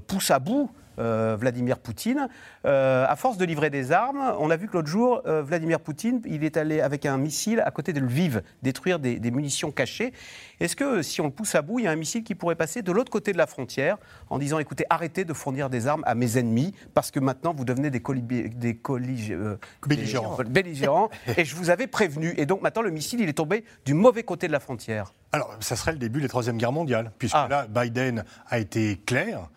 [0.08, 2.27] poussent à bout euh, Vladimir Poutine.
[2.65, 5.80] Euh, à force de livrer des armes, on a vu que l'autre jour, euh, Vladimir
[5.80, 10.13] Poutine, il est allé avec un missile à côté de Lviv, détruire des, munitions cachées.
[10.60, 12.56] Est-ce que si on le pousse à bout, il y a un missile qui pourrait
[12.56, 13.97] passer de l'autre côté de la frontière
[14.30, 17.65] en disant écoutez, arrêtez de fournir des armes à mes ennemis parce que maintenant vous
[17.65, 18.80] devenez des, des
[19.88, 20.38] belligérants.
[20.49, 22.34] belligérants et je vous avais prévenu.
[22.38, 25.13] Et donc maintenant, le missile, il est tombé du mauvais côté de la frontière.
[25.32, 27.47] Alors, ça serait le début de la Troisième Guerre mondiale, puisque ah.
[27.49, 29.49] là, Biden a été clair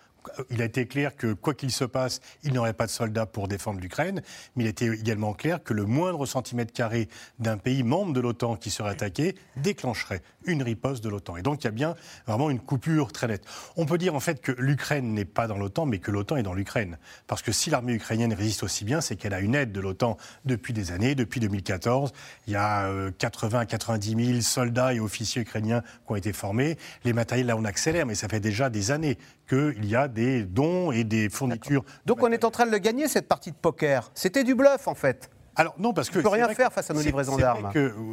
[0.51, 3.27] il a été clair que quoi qu'il se passe, il n'y aurait pas de soldats
[3.27, 4.23] pour défendre l'Ukraine,
[4.57, 7.09] mais il était également clair que le moindre centimètre carré
[7.39, 11.37] d'un pays membre de l'OTAN qui serait attaqué déclencherait une riposte de l'OTAN.
[11.37, 11.95] Et donc il y a bien
[12.27, 13.45] vraiment une coupure très nette.
[13.77, 16.43] On peut dire en fait que l'Ukraine n'est pas dans l'OTAN, mais que l'OTAN est
[16.43, 16.99] dans l'Ukraine.
[17.27, 20.17] Parce que si l'armée ukrainienne résiste aussi bien, c'est qu'elle a une aide de l'OTAN
[20.45, 22.13] depuis des années, depuis 2014.
[22.47, 26.77] Il y a 80 à 90 000 soldats et officiers ukrainiens qui ont été formés.
[27.05, 30.45] Les matériels, là, on accélère, mais ça fait déjà des années qu'il y a des
[30.45, 31.85] dons et des fournitures.
[32.07, 34.11] Donc on est en train de le gagner, cette partie de poker.
[34.15, 35.31] C'était du bluff, en fait.
[35.57, 36.17] Alors non, parce que...
[36.17, 37.71] On ne peut rien faire face à nos livraisons d'armes.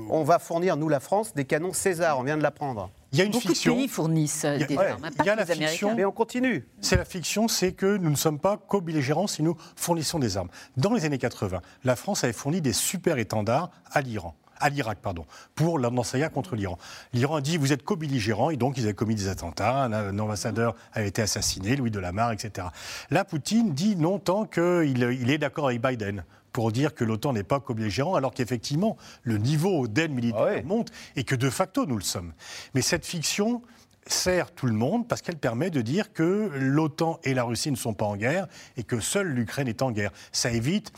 [0.09, 2.91] On va fournir, nous, la France, des canons César, on vient de l'apprendre.
[3.11, 3.73] Il y a une Beaucoup fiction.
[3.73, 5.09] de pays fournissent des armes.
[5.19, 6.67] Il y a la fiction, mais on continue.
[6.81, 10.49] C'est la fiction, c'est que nous ne sommes pas co-belligérants si nous fournissons des armes.
[10.77, 14.99] Dans les années 80, la France avait fourni des super étendards à l'Iran à l'Irak,
[15.01, 16.77] pardon, pour l'ambassadeur contre l'Iran.
[17.13, 19.83] L'Iran a dit vous êtes co-belligérants et donc ils avaient commis des attentats.
[19.83, 22.67] Un, ambassadeur a été assassiné, Louis Delamarre, etc.
[23.09, 27.33] Là, Poutine dit non tant qu'il il est d'accord avec Biden pour dire que l'OTAN
[27.33, 31.85] n'est pas co-belligérant, alors qu'effectivement, le niveau d'aide militaire ah monte et que de facto,
[31.85, 32.33] nous le sommes.
[32.73, 33.61] Mais cette fiction
[34.07, 37.75] sert tout le monde parce qu'elle permet de dire que l'OTAN et la Russie ne
[37.75, 40.11] sont pas en guerre et que seule l'Ukraine est en guerre.
[40.31, 40.91] Ça évite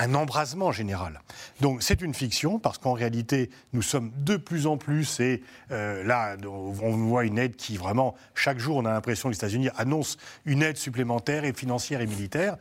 [0.00, 1.20] un embrasement général.
[1.60, 6.02] Donc c'est une fiction parce qu'en réalité, nous sommes de plus en plus, et euh,
[6.04, 9.68] là, on voit une aide qui vraiment, chaque jour, on a l'impression que les États-Unis
[9.76, 12.56] annoncent une aide supplémentaire et financière et militaire.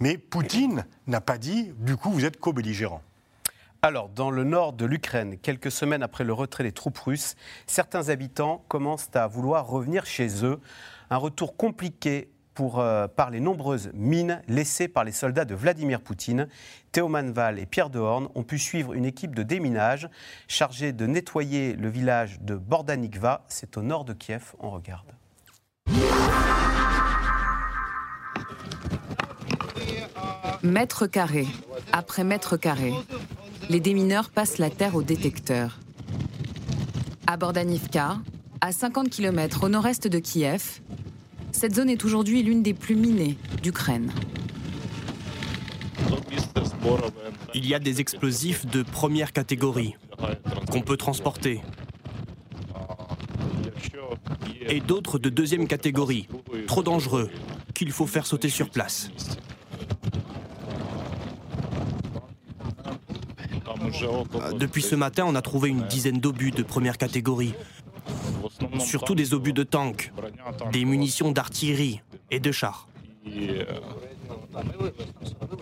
[0.00, 3.02] Mais Poutine n'a pas dit, du coup, vous êtes co-belligérant.
[3.80, 7.36] Alors, dans le nord de l'Ukraine, quelques semaines après le retrait des troupes russes,
[7.66, 10.60] certains habitants commencent à vouloir revenir chez eux.
[11.10, 12.28] Un retour compliqué
[12.60, 16.48] euh, par les nombreuses mines laissées par les soldats de Vladimir Poutine.
[16.92, 20.08] Théo Manval et Pierre Dehorn ont pu suivre une équipe de déminage
[20.48, 23.44] chargée de nettoyer le village de Bordanikva.
[23.48, 24.54] C'est au nord de Kiev.
[24.60, 25.12] On regarde.
[30.62, 31.46] Mètre carré
[31.92, 32.92] après mètre carré,
[33.68, 35.78] les démineurs passent la terre au détecteur.
[37.26, 38.18] À Bordanivka,
[38.60, 40.80] à 50 km au nord-est de Kiev,
[41.52, 44.10] cette zone est aujourd'hui l'une des plus minées d'Ukraine.
[47.54, 49.94] Il y a des explosifs de première catégorie
[50.70, 51.60] qu'on peut transporter.
[54.68, 56.28] Et d'autres de deuxième catégorie,
[56.66, 57.30] trop dangereux,
[57.74, 59.10] qu'il faut faire sauter sur place.
[64.58, 67.54] Depuis ce matin, on a trouvé une dizaine d'obus de première catégorie.
[68.78, 70.12] Surtout des obus de tanks,
[70.72, 72.88] des munitions d'artillerie et de chars.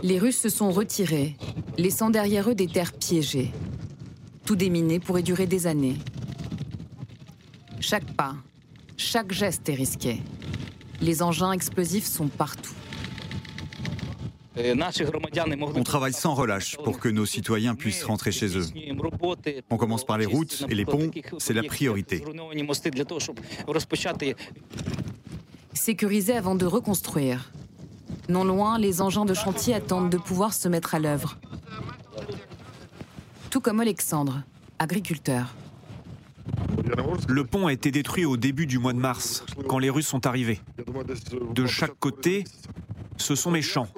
[0.03, 1.37] Les Russes se sont retirés,
[1.79, 3.51] laissant derrière eux des terres piégées.
[4.45, 5.97] Tout déminé pourrait durer des années.
[7.81, 8.35] Chaque pas,
[8.97, 10.23] chaque geste est risqué.
[11.01, 12.75] Les engins explosifs sont partout.
[15.75, 18.67] On travaille sans relâche pour que nos citoyens puissent rentrer chez eux.
[19.71, 22.25] On commence par les routes et les ponts, c'est la priorité.
[25.73, 27.53] Sécuriser avant de reconstruire.
[28.29, 31.39] Non loin, les engins de chantier attendent de pouvoir se mettre à l'œuvre.
[33.51, 34.43] Tout comme Alexandre,
[34.79, 35.55] agriculteur.
[37.29, 40.27] Le pont a été détruit au début du mois de mars, quand les Russes sont
[40.27, 40.61] arrivés.
[41.55, 42.45] De chaque côté,
[43.21, 43.89] ce sont mes champs.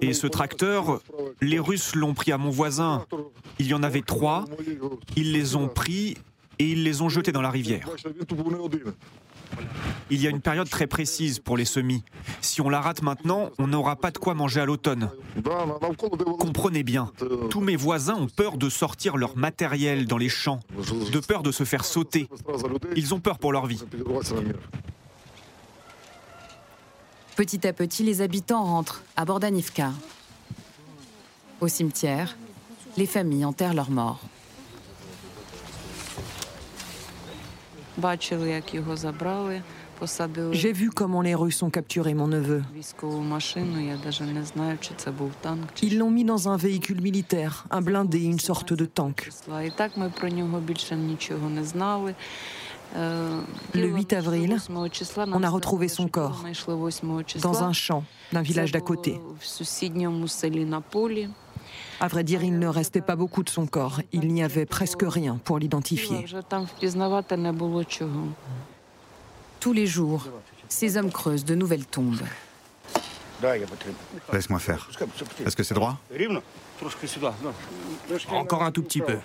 [0.00, 1.00] Et ce tracteur,
[1.40, 3.06] les Russes l'ont pris à mon voisin.
[3.58, 4.44] Il y en avait trois.
[5.16, 6.16] Ils les ont pris
[6.58, 7.88] et ils les ont jetés dans la rivière.
[10.10, 12.02] Il y a une période très précise pour les semis.
[12.40, 15.10] Si on la rate maintenant, on n'aura pas de quoi manger à l'automne.
[16.38, 17.10] Comprenez bien,
[17.50, 20.60] tous mes voisins ont peur de sortir leur matériel dans les champs,
[21.12, 22.28] de peur de se faire sauter.
[22.96, 23.82] Ils ont peur pour leur vie.
[27.38, 29.92] Petit à petit, les habitants rentrent à Bordanivka.
[31.60, 32.36] Au cimetière,
[32.96, 34.20] les familles enterrent leurs morts.
[40.50, 42.64] J'ai vu comment les Russes ont capturé mon neveu.
[45.82, 49.30] Ils l'ont mis dans un véhicule militaire, un blindé, une sorte de tank.
[52.94, 56.44] Le 8 avril, on a retrouvé son corps
[57.42, 59.20] dans un champ d'un village d'à côté.
[62.00, 64.00] À vrai dire, il ne restait pas beaucoup de son corps.
[64.12, 66.24] Il n'y avait presque rien pour l'identifier.
[69.60, 70.26] Tous les jours,
[70.68, 72.20] ces hommes creusent de nouvelles tombes.
[74.32, 74.88] Laisse-moi faire.
[75.44, 75.98] Est-ce que c'est droit?
[78.30, 79.18] Encore un tout petit peu.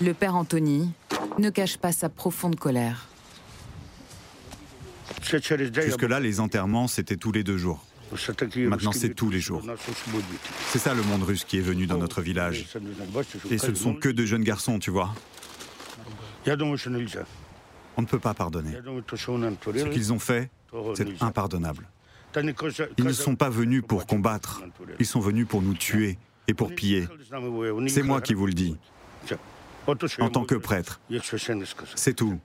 [0.00, 0.90] Le père Anthony
[1.38, 3.06] ne cache pas sa profonde colère.
[5.22, 7.84] Jusque-là, les enterrements, c'était tous les deux jours.
[8.56, 9.62] Maintenant, c'est tous les jours.
[10.68, 12.66] C'est ça le monde russe qui est venu dans notre village.
[13.50, 15.14] Et ce ne sont que de jeunes garçons, tu vois.
[17.96, 18.72] On ne peut pas pardonner.
[18.74, 20.50] Ce qu'ils ont fait,
[20.94, 21.88] c'est impardonnable.
[22.98, 24.62] Ils ne sont pas venus pour combattre,
[24.98, 26.18] ils sont venus pour nous tuer
[26.48, 27.06] et pour piller.
[27.88, 28.76] C'est moi qui vous le dis.
[29.86, 31.00] En tant que prêtre.
[31.94, 32.38] C'est tout.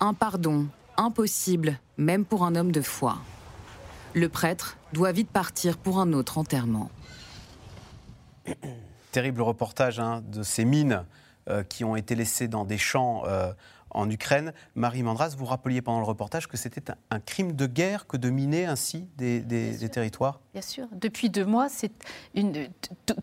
[0.00, 0.66] Un pardon
[0.96, 3.18] impossible, même pour un homme de foi.
[4.14, 6.90] Le prêtre doit vite partir pour un autre enterrement.
[9.12, 11.04] Terrible reportage hein, de ces mines
[11.48, 13.52] euh, qui ont été laissées dans des champs euh,
[13.90, 14.52] en Ukraine.
[14.74, 18.30] Marie Mandras, vous rappeliez pendant le reportage que c'était un, crime de guerre que de
[18.30, 19.42] miner ainsi des,
[19.90, 20.86] territoires Bien sûr.
[20.92, 21.68] Depuis deux mois,
[22.34, 22.68] une,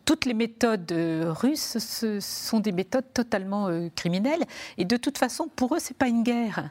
[0.05, 4.43] toutes les méthodes euh, russes ce sont des méthodes totalement criminelles.
[4.77, 6.69] Et de toute façon, pour eux, ce n'est pas une guerre.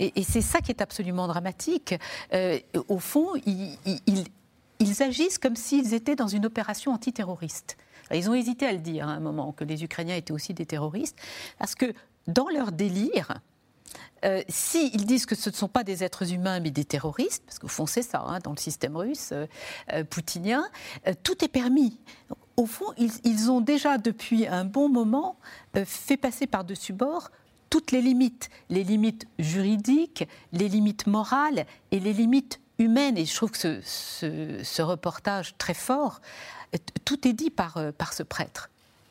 [0.00, 1.94] Et, c'est ça qui est absolument dramatique.
[2.32, 2.58] Euh,
[2.88, 7.76] au fond, ils, agissent comme s'ils étaient dans une opération antiterroriste.
[8.12, 10.66] Ils ont hésité à le dire à un moment, que les Ukrainiens étaient aussi des
[10.66, 11.16] terroristes,
[11.58, 11.92] parce que
[12.26, 13.40] dans leur délire,
[14.24, 17.58] euh, S'ils disent que ce ne sont pas des êtres humains mais des terroristes, parce
[17.58, 19.46] qu'au fond c'est ça, hein, dans le système russe euh,
[19.92, 20.64] euh, poutinien,
[21.22, 21.98] tout est permis.
[22.56, 25.38] Au fond, ils, ont déjà depuis un bon moment
[25.86, 27.30] fait passer par-dessus bord
[27.70, 33.16] toutes les limites, les limites juridiques, les limites morales et les limites humaines.
[33.16, 36.20] Et je trouve que ce, reportage très fort,
[37.06, 38.68] tout est dit par ce prêtre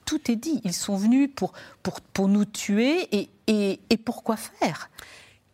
[0.10, 0.60] tout est dit.
[0.64, 1.54] Ils sont venus pour,
[1.84, 4.90] pour, pour nous tuer et, et, et pourquoi faire?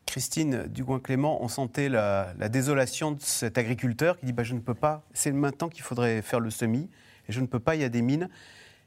[0.06, 4.74] Christine Dugouin-Clément, on sentait la, désolation de cet agriculteur qui dit bah, Je ne peux
[4.74, 6.89] pas, c'est maintenant qu'il faudrait faire le semis,
[7.28, 8.30] et je ne peux pas, il y a des mines.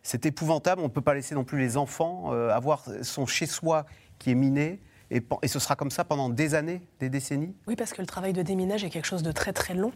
[0.03, 3.85] C'est épouvantable, on ne peut pas laisser non plus les enfants euh, avoir son chez-soi
[4.19, 4.81] qui est miné.
[5.11, 7.55] Et, ce sera comme ça pendant des années, des décennies?
[7.67, 9.93] Oui, parce que le travail de déminage est quelque chose de très très long.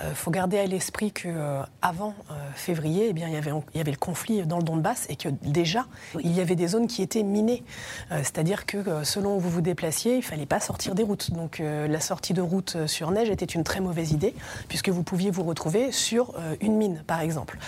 [0.00, 3.50] Il euh, faut garder à l'esprit qu'avant avant euh, février, eh bien, il, y avait,
[3.74, 5.86] il y avait le conflit dans le Donbass et que déjà,
[6.18, 7.62] il y avait des zones qui étaient minées.
[8.10, 11.30] Euh, c'est-à-dire que selon où vous vous déplaciez, il ne fallait pas sortir des routes.
[11.30, 14.34] Donc la sortie de route sur neige était une très mauvaise idée,
[14.68, 17.58] puisque vous pouviez vous retrouver sur une mine, par exemple.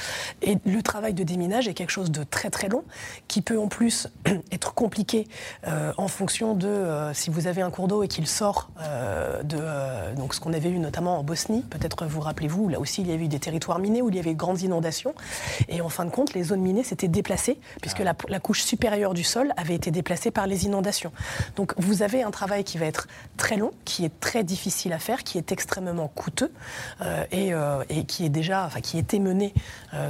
[0.43, 2.85] Et le travail de déminage est quelque chose de très très long,
[3.29, 4.09] qui peut en plus
[4.53, 5.27] être compliqué
[5.67, 9.59] en fonction de euh, si vous avez un cours d'eau et qu'il sort euh, de
[9.61, 13.09] euh, donc ce qu'on avait eu notamment en Bosnie, peut-être vous rappelez-vous, là aussi il
[13.09, 15.14] y avait eu des territoires minés où il y avait grandes inondations.
[15.68, 19.24] Et en fin de compte, les zones minées s'étaient déplacées, puisque la, couche supérieure du
[19.24, 21.12] sol avait été déplacée par les inondations.
[21.57, 24.99] Donc vous avez un travail qui va être très long, qui est très difficile à
[24.99, 26.53] faire, qui est extrêmement coûteux
[27.32, 27.53] et,
[27.89, 29.55] et, qui est déjà, enfin qui était mené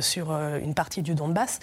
[0.00, 1.60] sur une partie du Donbass,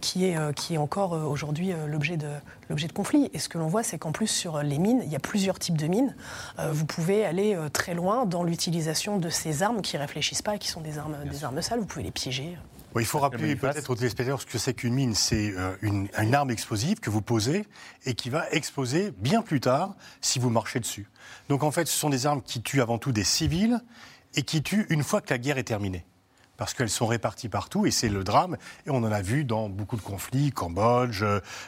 [0.00, 2.28] qui, est, qui est encore aujourd'hui l'objet de,
[2.72, 3.28] l'objet de conflit.
[3.34, 5.58] Et ce que l'on voit, c'est qu'en plus, sur les mines, il y a plusieurs
[5.58, 6.16] types de mines.
[6.58, 10.40] Euh, vous pouvez aller euh, très loin dans l'utilisation de ces armes qui ne réfléchissent
[10.40, 11.80] pas, qui sont des armes, des armes sales.
[11.80, 12.56] Vous pouvez les piéger.
[12.98, 15.14] il faut rappeler peut-être aux téléspectateurs ce que c'est qu'une mine.
[15.14, 17.66] C'est euh, une, une, arme explosive que vous posez
[18.06, 21.10] et qui va exploser bien plus tard si vous marchez dessus.
[21.50, 23.82] Donc en fait, ce sont des armes qui tuent avant tout des civils
[24.34, 26.06] et qui tuent une fois que la guerre est terminée
[26.62, 28.56] parce qu'elles sont réparties partout et c'est le drame.
[28.86, 31.24] Et on en a vu dans beaucoup de conflits, Cambodge,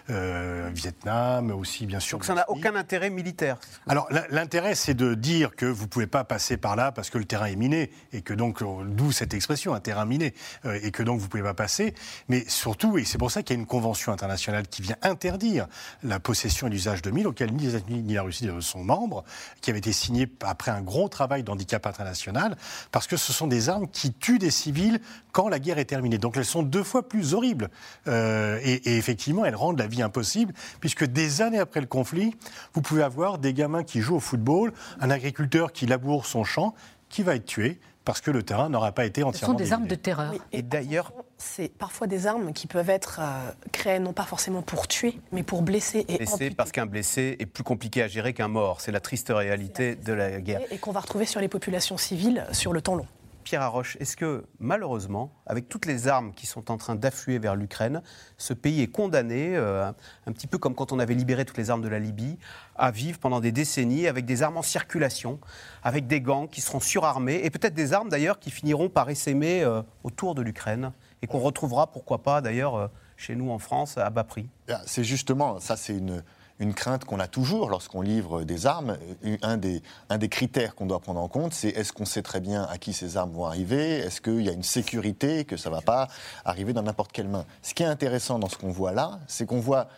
[0.08, 2.18] euh, Vietnam, aussi bien sûr.
[2.18, 6.06] Donc ça n'a aucun intérêt militaire Alors l'intérêt, c'est de dire que vous ne pouvez
[6.06, 9.10] pas passer par là parce que le terrain est miné et que donc, euh, d'où
[9.10, 10.32] cette expression, un terrain miné,
[10.64, 11.92] euh, et que donc vous ne pouvez pas passer.
[12.28, 15.66] Mais surtout, et c'est pour ça qu'il y a une convention internationale qui vient interdire
[16.04, 18.84] la possession et l'usage de mines, auquel ni les États-Unis ni la Russie ne sont
[18.84, 19.24] membres,
[19.60, 22.56] qui avait été signée après un gros travail d'handicap international,
[22.92, 24.83] parce que ce sont des armes qui tuent des civils
[25.32, 26.18] quand la guerre est terminée.
[26.18, 27.68] Donc elles sont deux fois plus horribles.
[28.06, 32.34] Euh, et, effectivement, elles rendent la vie impossible, puisque des années après le conflit,
[32.74, 36.74] vous pouvez avoir des gamins qui jouent au football, un agriculteur qui laboure son champ,
[37.08, 39.54] qui va être tué parce que le terrain n'aura pas été entièrement.
[39.54, 40.34] Ce sont des armes de terreur.
[40.52, 44.88] et, d'ailleurs, c'est parfois des armes qui peuvent être euh, créées non pas forcément pour
[44.88, 48.48] tuer, mais pour blesser et blesser parce qu'un blessé est plus compliqué à gérer qu'un
[48.48, 48.80] mort.
[48.80, 50.60] C'est la triste réalité de la guerre.
[50.70, 53.06] Et qu'on va retrouver sur les populations civiles sur le temps long.
[53.44, 57.54] Pierre Arroche, est-ce que malheureusement, avec toutes les armes qui sont en train d'affluer vers
[57.54, 58.02] l'Ukraine,
[58.38, 59.92] ce pays est condamné, euh,
[60.26, 62.38] un petit peu comme quand on avait libéré toutes les armes de la Libye,
[62.76, 65.38] à vivre pendant des décennies avec des armes en circulation,
[65.82, 69.62] avec des gangs qui seront surarmés, et peut-être des armes d'ailleurs qui finiront par essaimer
[69.62, 70.92] euh, autour de l'Ukraine,
[71.22, 74.48] et qu'on retrouvera, pourquoi pas d'ailleurs, euh, chez nous en France, à bas prix?
[74.86, 76.24] C'est justement, ça c'est une
[76.60, 78.96] une crainte qu'on a toujours lorsqu'on livre des armes.
[79.42, 79.82] Un des,
[80.28, 83.16] critères qu'on doit prendre en compte, c'est est-ce qu'on sait très bien à qui ces
[83.16, 83.98] armes vont arriver?
[83.98, 86.08] Est-ce qu'il y a une sécurité, que ça ne va pas
[86.44, 87.44] arriver dans n'importe quelle main?
[87.62, 89.88] Ce qui est intéressant dans ce qu'on voit là, c'est qu'on voit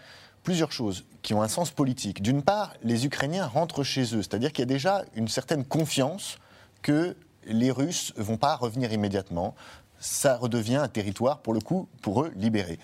[0.42, 2.22] plusieurs choses qui ont un sens politique.
[2.22, 6.38] D'une part, les Ukrainiens rentrent chez eux, c'est-à-dire qu'il y a déjà une certaine confiance
[6.82, 9.54] que les Russes ne vont pas revenir immédiatement.
[9.98, 12.78] Ça redevient un territoire, pour le coup, pour eux, libéré.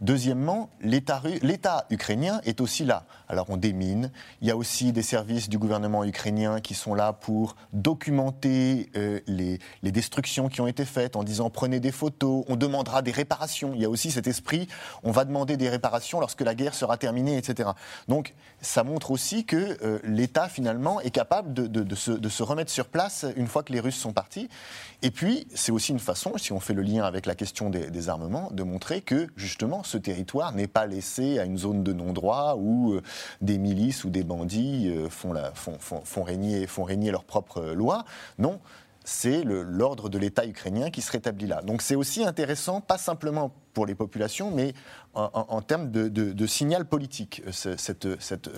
[0.00, 1.22] Deuxièmement, l'État
[1.90, 3.06] ukrainien est aussi là.
[3.28, 4.10] Alors on démine,
[4.42, 9.20] il y a aussi des services du gouvernement ukrainien qui sont là pour documenter euh,
[9.26, 13.72] les, destructions qui ont été faites en disant prenez des photos, on demandera des réparations.
[13.74, 14.68] Il y a aussi cet esprit,
[15.04, 17.70] on va demander des réparations lorsque la guerre sera terminée, etc.
[18.08, 23.24] Donc ça montre aussi que euh, l'État finalement est capable de, se, remettre sur place
[23.36, 24.48] une fois que les Russes sont partis.
[25.02, 28.08] Et puis c'est aussi une façon, si on fait le lien avec la question des,
[28.08, 32.56] armements, de montrer que justement ce territoire n'est pas laissé à une zone de non-droit
[32.58, 33.02] où euh,
[33.40, 38.04] des milices ou des bandits euh, font, régner, font régner leurs propres lois.
[38.38, 38.60] Non,
[39.04, 41.62] c'est l'ordre de l'État ukrainien qui se rétablit là.
[41.62, 44.72] Donc c'est aussi intéressant, pas simplement pour les populations, mais
[45.14, 48.50] en, termes de, signal politique, euh, ce, cette, cette,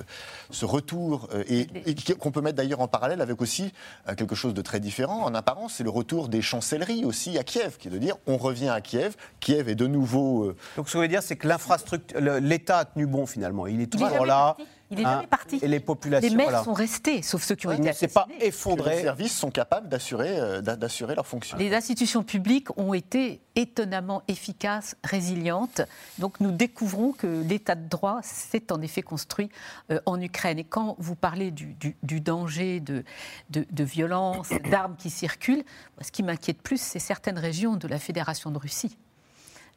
[0.51, 1.67] ce retour, euh, et,
[2.15, 3.73] qu'on peut mettre d'ailleurs en parallèle avec aussi
[4.09, 5.23] euh, quelque chose de très différent.
[5.25, 8.37] En apparence, c'est le retour des chancelleries aussi à Kiev, qui est de dire on
[8.37, 10.55] revient à Kiev, Kiev est de nouveau...
[10.77, 13.81] Donc ce que vous voulez dire, c'est que l'infrastructure, l'État a tenu bon finalement, il
[13.81, 14.57] est toujours là,
[14.91, 15.59] Il est jamais hein, parti.
[15.63, 16.29] Et les populations.
[16.31, 16.63] Les maires voilà.
[16.65, 18.13] sont restés, sauf ceux qui ont Il été assassinés.
[18.13, 18.97] pas effondré.
[18.97, 21.57] Les services sont capables d'assurer euh, d'a- d'assurer leur fonction.
[21.59, 25.81] Les institutions publiques ont été étonnamment efficaces, résilientes.
[26.19, 29.49] Donc nous découvrons que l'état de droit s'est en effet construit
[29.91, 30.59] euh, en Ukraine.
[30.59, 33.03] Et quand vous parlez du, du- du danger de,
[33.51, 35.65] de, de violence, d'armes qui circulent,
[35.97, 38.97] moi, ce qui m'inquiète plus, c'est certaines régions de la Fédération de Russie.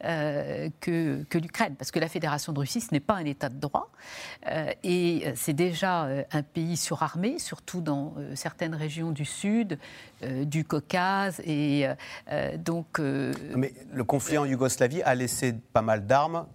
[0.06, 3.50] Euh, que, que l'Ukraine, parce que la Fédération de Russie, ce n'est pas un État
[3.50, 3.91] de droit,
[4.47, 9.80] euh, et c'est déjà euh, un pays surarmé, surtout dans certaines régions du Sud,
[10.22, 11.88] du Caucase, et
[12.58, 13.00] donc...
[13.00, 16.45] Mais le conflit en Yougoslavie a laissé pas mal d'armes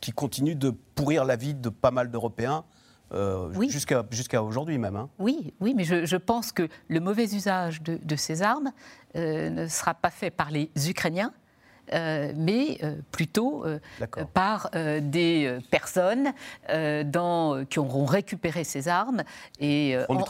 [0.00, 2.64] qui continuent de pourrir la vie de pas mal d'Européens
[3.12, 3.70] euh, Oui.
[3.70, 4.96] jusqu'à aujourd'hui même.
[4.96, 5.08] hein.
[5.18, 8.72] Oui, oui, mais je, je pense que le mauvais usage de, de ces armes
[9.16, 11.32] euh, ne sera pas fait par les Ukrainiens,
[12.36, 13.78] mais euh, plutôt euh,
[14.34, 16.32] par euh, des euh, personnes
[16.68, 19.22] euh, dans- qui auront récupéré ces armes
[19.58, 20.22] et euh, en-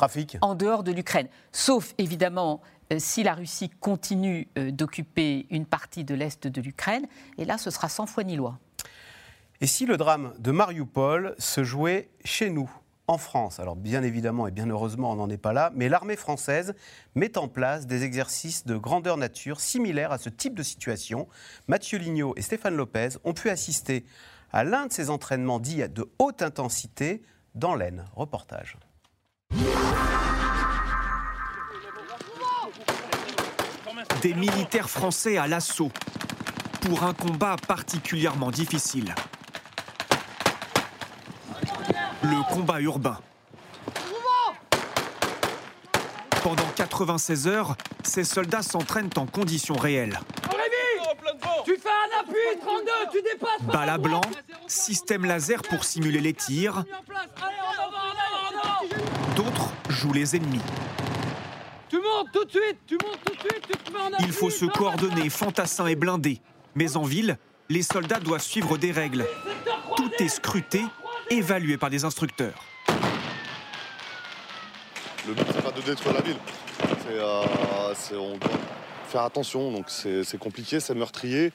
[0.43, 1.29] en dehors de l'Ukraine.
[1.53, 2.61] Sauf évidemment
[2.93, 7.07] euh, si la Russie continue euh, d'occuper une partie de l'est de l'Ukraine,
[7.39, 8.59] et là ce sera sans foi ni loi.
[9.61, 12.71] Et si le drame de Mariupol se jouait chez nous,
[13.11, 16.15] en France Alors bien évidemment et bien heureusement on n'en est pas là, mais l'armée
[16.15, 16.75] française
[17.17, 21.27] met en place des exercices de grandeur nature similaires à ce type de situation.
[21.67, 24.07] Mathieu Lignot et Stéphane Lopez ont pu assister
[24.53, 27.23] à l'un de ces entraînements dits de haute intensité
[27.57, 28.05] dans l'Aisne.
[28.15, 28.77] Reportage.
[34.23, 35.91] Des militaires français à l'assaut
[36.83, 39.15] pour un combat particulièrement difficile.
[42.23, 43.19] Le combat urbain.
[46.43, 50.21] Pendant 96 heures, ces soldats s'entraînent en conditions réelles.
[51.65, 54.23] Tu fais un appui, 32, tu dépasses à blanc,
[54.67, 56.85] système laser pour simuler les tirs,
[59.37, 60.61] d'autres jouent les ennemis.
[61.89, 64.25] Tu montes tout de suite, tu montes tout de suite, tu te mets en appui
[64.25, 66.41] Il faut se coordonner, fantassins et blindés.
[66.75, 67.37] Mais en ville,
[67.69, 69.27] les soldats doivent suivre des règles.
[69.97, 70.83] Tout est scruté,
[71.31, 72.65] évalué par des instructeurs.
[75.27, 76.37] Le but, c'est pas de détruire la ville.
[76.79, 77.45] C'est, euh,
[78.19, 78.51] on doit
[79.09, 81.53] faire attention, donc c'est compliqué, c'est meurtrier.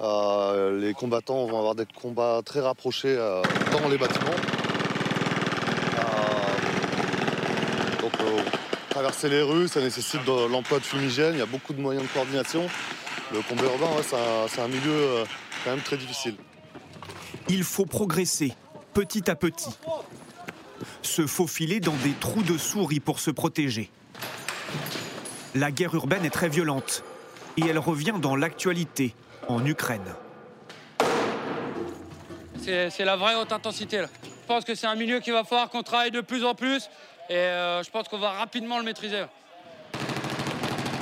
[0.00, 3.42] Euh, les combattants vont avoir des combats très rapprochés euh,
[3.72, 4.30] dans les bâtiments.
[5.98, 6.02] Euh,
[8.02, 8.12] donc,
[8.90, 12.06] traverser les rues, ça nécessite de l'emploi de fumigènes, il y a beaucoup de moyens
[12.06, 12.68] de coordination.
[13.32, 14.02] Le combat urbain, ouais,
[14.48, 15.24] c'est un, un milieu
[15.64, 16.36] quand même très difficile.
[17.48, 18.52] Il faut progresser,
[18.98, 19.70] petit à petit.
[21.02, 23.92] Se faufiler dans des trous de souris pour se protéger.
[25.54, 27.04] La guerre urbaine est très violente
[27.56, 29.14] et elle revient dans l'actualité,
[29.46, 30.16] en Ukraine.
[32.60, 33.98] C'est la vraie haute intensité.
[33.98, 34.08] Là.
[34.24, 36.90] Je pense que c'est un milieu qu'il va falloir qu'on travaille de plus en plus
[37.30, 39.22] et euh, je pense qu'on va rapidement le maîtriser.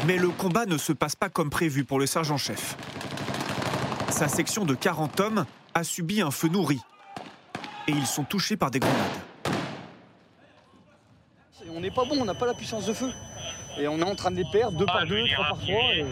[0.06, 2.76] Mais le combat ne se passe pas comme prévu pour le sergent-chef.
[4.10, 6.78] Sa section de 40 hommes a subi un feu nourri.
[7.88, 8.96] Et ils sont touchés par des grenades.
[11.70, 13.10] On n'est pas bon, on n'a pas la puissance de feu.
[13.78, 15.94] Et on est en train de les perdre, deux par deux, trois par trois.
[15.94, 16.04] Et...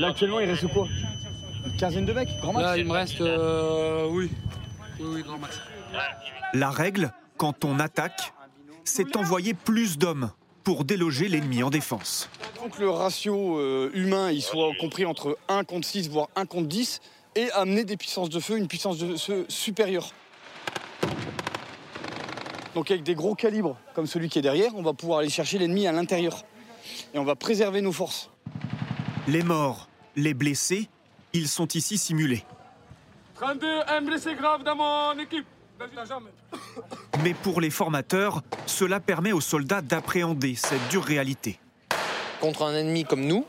[0.00, 0.88] Là actuellement il reste quoi?
[1.64, 3.20] Une quinzaine de mecs, grand max Là, il me reste.
[3.20, 4.30] euh, oui.
[4.98, 5.60] Oui, oui, grand max.
[6.54, 8.32] La règle, quand on attaque,
[8.84, 10.30] c'est envoyer plus d'hommes
[10.64, 12.28] pour déloger l'ennemi en défense.
[12.56, 16.28] Il faut que le ratio euh, humain il soit compris entre 1 contre 6, voire
[16.36, 17.00] 1 contre 10,
[17.36, 20.10] et amener des puissances de feu, une puissance de feu supérieure.
[22.74, 25.58] Donc avec des gros calibres comme celui qui est derrière, on va pouvoir aller chercher
[25.58, 26.44] l'ennemi à l'intérieur.
[27.14, 28.30] Et on va préserver nos forces.
[29.26, 30.88] Les morts, les blessés,
[31.32, 32.44] ils sont ici simulés.
[33.34, 35.46] 32, un blessé grave dans mon équipe.
[37.22, 41.58] Mais pour les formateurs, cela permet aux soldats d'appréhender cette dure réalité.
[42.40, 43.46] contre un ennemi comme nous,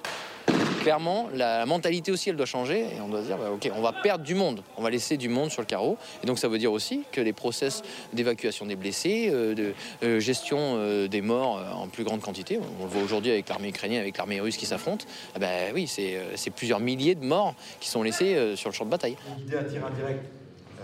[0.82, 2.82] clairement, la mentalité aussi, elle doit changer.
[2.82, 4.63] Et on doit se dire, bah, OK, on va perdre du monde.
[4.77, 5.97] On va laisser du monde sur le carreau.
[6.23, 9.73] Et donc, ça veut dire aussi que les process d'évacuation des blessés, euh, de
[10.03, 13.47] euh, gestion euh, des morts euh, en plus grande quantité, on le voit aujourd'hui avec
[13.49, 15.05] l'armée ukrainienne, avec l'armée russe qui s'affrontent,
[15.36, 18.69] ah bah, oui, c'est euh, c'est plusieurs milliers de morts qui sont laissés euh, sur
[18.69, 19.17] le champ de bataille.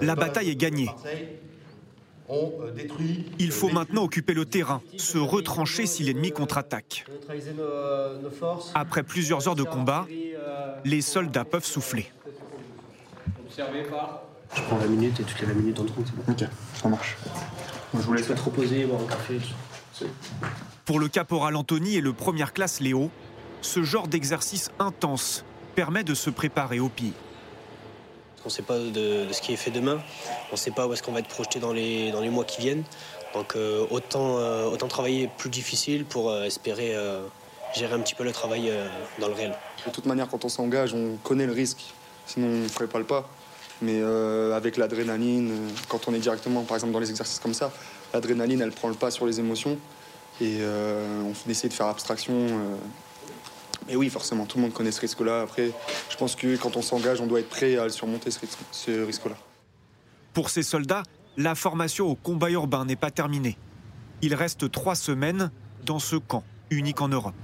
[0.02, 0.88] La bataille est gagnée.
[2.30, 3.26] Ont euh, détruit.
[3.40, 7.06] Il faut maintenant occuper le terrain, se retrancher si l'ennemi contre-attaque.
[7.60, 8.18] euh.
[8.74, 10.06] Après plusieurs heures de combat,
[10.84, 12.12] les soldats peuvent souffler.
[13.58, 16.32] Je prends 20 minutes et toutes les 20 minutes on tourne, c'est bon.
[16.32, 17.18] Ok, ça marche.
[17.94, 19.40] Je vous laisse te reposer, boire un café.
[20.86, 23.10] Pour le caporal Anthony et le première classe Léo,
[23.62, 25.44] ce genre d'exercice intense
[25.76, 27.14] permet de se préparer au pire.
[28.44, 30.00] On ne sait pas de, ce qui est fait demain.
[30.52, 32.84] On ne sait pas où est-ce qu'on va être projeté dans les, mois qui viennent.
[33.34, 33.56] Donc
[33.90, 34.36] autant,
[34.72, 36.96] autant travailler plus difficile pour espérer
[37.76, 38.72] gérer un petit peu le travail
[39.20, 39.54] dans le réel.
[39.86, 41.94] De toute manière, quand on s'engage, on connaît le risque.
[42.26, 43.30] Sinon, on ne ferait pas le pas.
[43.82, 44.02] Mais
[44.54, 45.52] avec l'adrénaline,
[45.90, 47.72] quand on est directement, par exemple, dans les exercices comme ça,
[48.14, 49.78] l'adrénaline, elle prend le pas sur les émotions.
[50.40, 52.34] Et on essaie de faire abstraction
[53.90, 55.42] et oui, forcément, tout le monde connaît ce risque-là.
[55.42, 55.72] Après,
[56.10, 59.36] je pense que quand on s'engage, on doit être prêt à surmonter ce risque-là.
[60.34, 61.04] Pour ces soldats,
[61.38, 63.58] la formation au combat urbain n'est pas terminée.
[64.22, 65.52] Il reste trois semaines
[65.86, 67.36] dans ce camp, unique en Europe.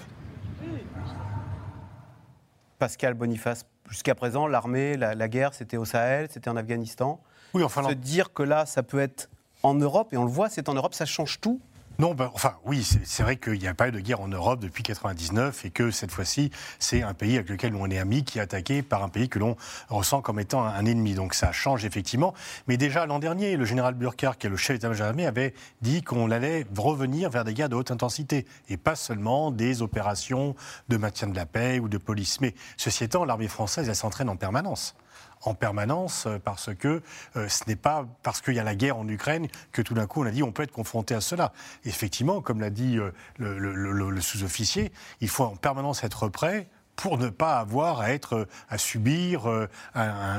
[2.79, 7.21] Pascal Boniface, jusqu'à présent, l'armée, la, guerre, c'était au Sahel, c'était en Afghanistan.
[7.53, 7.87] Oui, enfin.
[7.87, 9.29] Se dire que là, ça peut être
[9.61, 11.61] en Europe, et on le voit, c'est en Europe, ça change tout
[11.99, 14.59] non, ben, enfin oui, c'est vrai qu'il n'y a pas eu de guerre en Europe
[14.59, 18.39] depuis 99 et que cette fois-ci, c'est un pays avec lequel on est amis qui
[18.39, 19.55] est attaqué par un pays que l'on
[19.89, 21.13] ressent comme étant un, ennemi.
[21.13, 22.33] Donc ça change effectivement.
[22.67, 26.01] Mais déjà l'an dernier, le général Burkhardt, qui est le chef d'état-major armé, avait dit
[26.01, 30.55] qu'on allait revenir vers des guerres de haute intensité et pas seulement des opérations
[30.89, 32.41] de maintien de la paix ou de police.
[32.41, 34.95] Mais ceci étant, l'armée française, elle s'entraîne en permanence
[35.43, 37.01] en permanence euh, parce que
[37.35, 40.07] euh, ce n'est pas parce qu'il y a la guerre en Ukraine que tout d'un
[40.07, 41.53] coup on a dit on peut être confronté à cela.
[41.85, 44.91] Effectivement, comme l'a dit euh, le, sous-officier,
[45.21, 49.67] il faut en permanence être prêt pour ne pas avoir à être à subir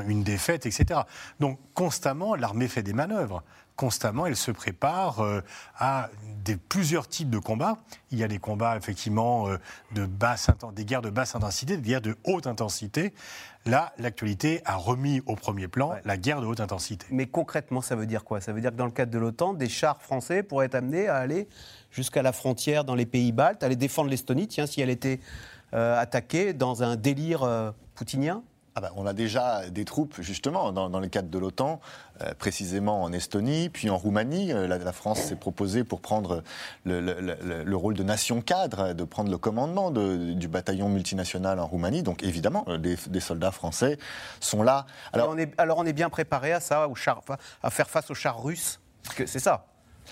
[0.07, 1.01] une défaite, etc.
[1.41, 3.43] Donc constamment, l'armée fait des manœuvres
[3.75, 5.21] constamment, elle se prépare
[5.77, 6.09] à
[6.69, 7.77] plusieurs types de combats.
[8.11, 9.49] Il y a des combats effectivement
[9.91, 13.13] de basse, des guerres de basse intensité, des guerres de haute intensité.
[13.67, 17.07] Là, l'actualité a remis au premier plan la guerre de haute intensité.
[17.09, 18.39] Mais concrètement, ça veut dire quoi?
[18.39, 21.07] Ça veut dire que dans le cadre de l'OTAN, des chars français pourraient être amenés
[21.07, 21.47] à aller
[21.89, 25.19] jusqu'à la frontière dans les pays baltes, aller défendre l'Estonie, tiens, si elle était
[25.73, 28.43] euh, attaquée dans un délire euh, poutinien
[28.77, 31.79] ah bah, on a déjà des troupes, justement, dans, le cadre de l'OTAN,
[32.21, 34.51] euh, précisément en Estonie, puis en Roumanie.
[34.51, 36.43] Euh, la, France s'est proposée pour prendre
[36.83, 42.03] le, rôle de nation cadre, de prendre le commandement du bataillon multinational en Roumanie.
[42.03, 43.97] Donc, évidemment, euh, des, soldats français
[44.41, 44.85] sont là.
[45.13, 45.37] Alors on,
[45.85, 46.85] est, bien préparé à ça,
[47.63, 48.81] à faire face aux chars russes?
[49.25, 49.65] C'est ça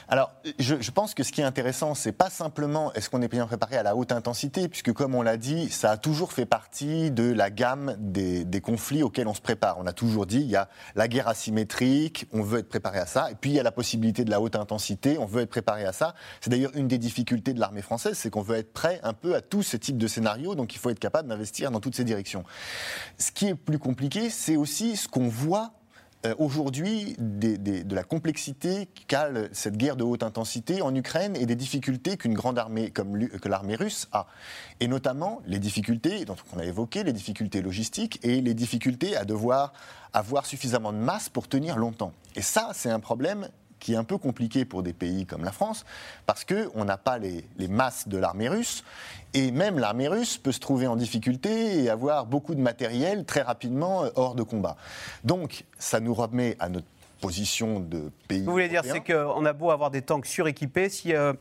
[0.07, 3.47] alors, je, pense que ce qui est intéressant, c'est pas simplement est-ce qu'on est bien
[3.47, 7.11] préparé à la haute intensité, puisque comme on l'a dit, ça a toujours fait partie
[7.11, 9.77] de la gamme des, conflits auxquels on se prépare.
[9.79, 13.05] On a toujours dit il y a la guerre asymétrique, on veut être préparé à
[13.05, 15.49] ça, et puis il y a la possibilité de la haute intensité, on veut être
[15.49, 16.13] préparé à ça.
[16.41, 19.35] C'est d'ailleurs une des difficultés de l'armée française, c'est qu'on veut être prêt un peu
[19.35, 22.03] à tous ces types de scénarios, donc il faut être capable d'investir dans toutes ces
[22.03, 22.43] directions.
[23.17, 25.73] Ce qui est plus compliqué, c'est aussi ce qu'on voit
[26.37, 32.17] aujourd'hui de la complexité cale cette guerre de haute intensité en Ukraine et des difficultés
[32.17, 34.27] qu'une grande armée comme l'armée russe a.
[34.79, 39.25] Et notamment les difficultés, dont on a évoqué, les difficultés logistiques et les difficultés à
[39.25, 39.73] devoir
[40.13, 42.13] avoir suffisamment de masse pour tenir longtemps.
[42.35, 43.47] Et ça, c'est un problème
[43.83, 45.85] qui est un peu compliqué pour des pays comme la France,
[46.25, 48.85] parce qu'on n'a pas les, les, masses de l'armée russe,
[49.33, 53.41] et même l'armée russe peut se trouver en difficulté et avoir beaucoup de matériel très
[53.41, 54.77] rapidement euh, hors de combat.
[55.25, 56.87] Donc ça nous remet à notre
[57.23, 58.43] position de pays.
[58.43, 61.31] Vous voulez dire, c'est qu'on a beau avoir des tanks suréquipés, si euh,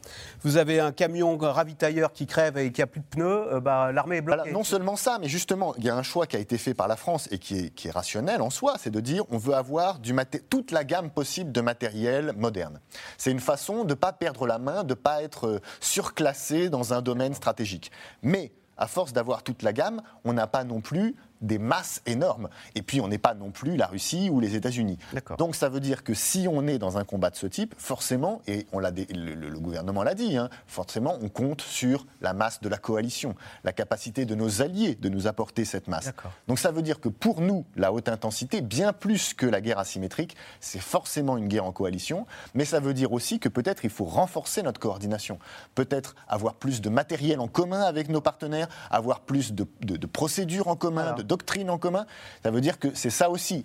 [0.43, 3.91] vous avez un camion ravitailleur qui crève et qui a plus de pneus, euh, bah,
[3.91, 4.53] l'armée est bloquée.
[4.53, 6.87] non seulement ça, mais justement, il y a un choix qui a été fait par
[6.87, 9.55] la France et qui est, qui est rationnel en soi, c'est de dire on veut
[9.55, 10.15] avoir du
[10.49, 12.79] toute la gamme possible de matériel moderne.
[13.19, 16.69] C'est une façon de ne pas perdre la main, de ne pas être euh, surclassé
[16.69, 17.91] dans un domaine stratégique.
[18.23, 22.49] Mais à force d'avoir toute la gamme, on n'a pas non plus des masses énormes.
[22.75, 24.99] Et puis, on n'est pas non plus la Russie ou les États-Unis.
[25.39, 28.41] Donc, ça veut dire que si on est dans un combat de ce type, forcément,
[28.47, 32.69] et on l'a, le, gouvernement l'a dit, hein, forcément, on compte sur la masse de
[32.69, 33.35] la coalition,
[33.65, 36.13] la capacité de nos alliés de nous apporter cette masse.
[36.49, 39.79] Donc, ça veut dire que pour nous, la haute intensité, bien plus que la guerre
[39.79, 43.91] asymétrique, c'est forcément une guerre en coalition, mais ça veut dire aussi que peut-être il
[43.91, 45.39] faut renforcer notre coordination,
[45.75, 49.67] peut-être avoir plus de matériel en commun avec nos partenaires, avoir plus de,
[50.07, 52.05] procédures en commun, de doctrine en commun,
[52.43, 53.65] ça veut dire que c'est ça aussi.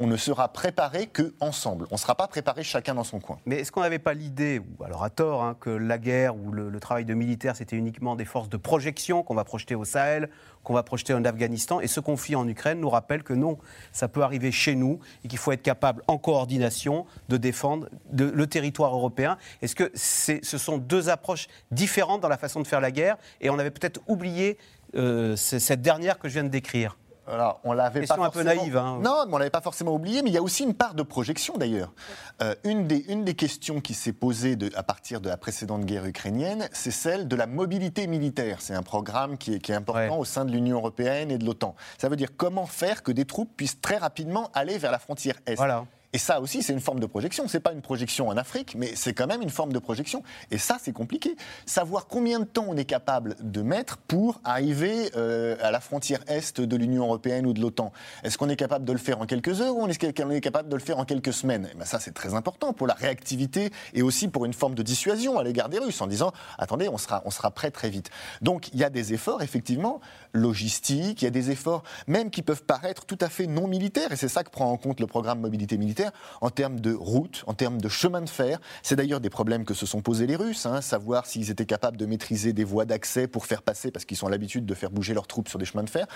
[0.00, 1.86] On ne sera préparé que ensemble.
[1.90, 3.38] On ne sera pas préparé chacun dans son coin.
[3.44, 6.52] Mais est-ce qu'on n'avait pas l'idée, ou alors à tort, hein, que la guerre ou
[6.52, 10.30] le, travail de militaire, c'était uniquement des forces de projection qu'on va projeter au Sahel,
[10.64, 13.58] qu'on va projeter en Afghanistan Et ce conflit en Ukraine nous rappelle que non,
[13.92, 18.46] ça peut arriver chez nous et qu'il faut être capable, en coordination, de défendre le
[18.46, 19.36] territoire européen.
[19.60, 23.50] Est-ce que ce sont deux approches différentes dans la façon de faire la guerre et
[23.50, 24.56] on avait peut-être oublié
[24.94, 28.76] euh, cette dernière que je viens de décrire alors, on l'avait pas un peu naïve.
[28.76, 28.98] Hein.
[29.00, 30.22] Non, mais on l'avait pas forcément oublié.
[30.22, 31.92] Mais il y a aussi une part de projection d'ailleurs.
[32.42, 36.04] Euh, une, des, une des questions qui s'est posée à partir de la précédente guerre
[36.04, 38.60] ukrainienne, c'est celle de la mobilité militaire.
[38.60, 41.44] C'est un programme qui est, qui est important au sein de l'Union européenne et de
[41.44, 41.76] l'OTAN.
[41.96, 45.36] Ça veut dire comment faire que des troupes puissent très rapidement aller vers la frontière
[45.46, 45.54] est.
[45.54, 45.84] Voilà.
[46.12, 47.48] Et ça aussi, c'est une forme de projection.
[47.48, 50.22] C'est pas une projection en Afrique, mais c'est quand même une forme de projection.
[50.50, 51.36] Et ça, c'est compliqué.
[51.64, 56.20] Savoir combien de temps on est capable de mettre pour arriver euh, à la frontière
[56.26, 57.92] est de l'Union européenne ou de l'OTAN.
[58.24, 60.76] Est-ce qu'on est capable de le faire en quelques heures ou qu'on est capable de
[60.76, 61.66] le faire en quelques semaines?
[61.66, 64.74] Et eh ben Ça, c'est très important pour la réactivité et aussi pour une forme
[64.74, 67.88] de dissuasion à l'égard des Russes en disant attendez, on sera, on sera prêt très
[67.88, 68.10] vite.
[68.42, 70.00] Donc, il y a des efforts, effectivement,
[70.32, 74.12] logistiques, il y a des efforts même qui peuvent paraître tout à fait non militaires,
[74.12, 76.01] et c'est ça que prend en compte le programme mobilité militaire,
[76.40, 78.60] en termes de routes, en termes de chemin de fer.
[78.82, 81.96] C'est d'ailleurs des problèmes que se sont posés les Russes, hein, savoir s'ils étaient capables
[81.96, 85.14] de maîtriser des voies d'accès pour faire passer, parce qu'ils ont l'habitude de faire bouger
[85.14, 86.06] leurs troupes sur des chemins de fer.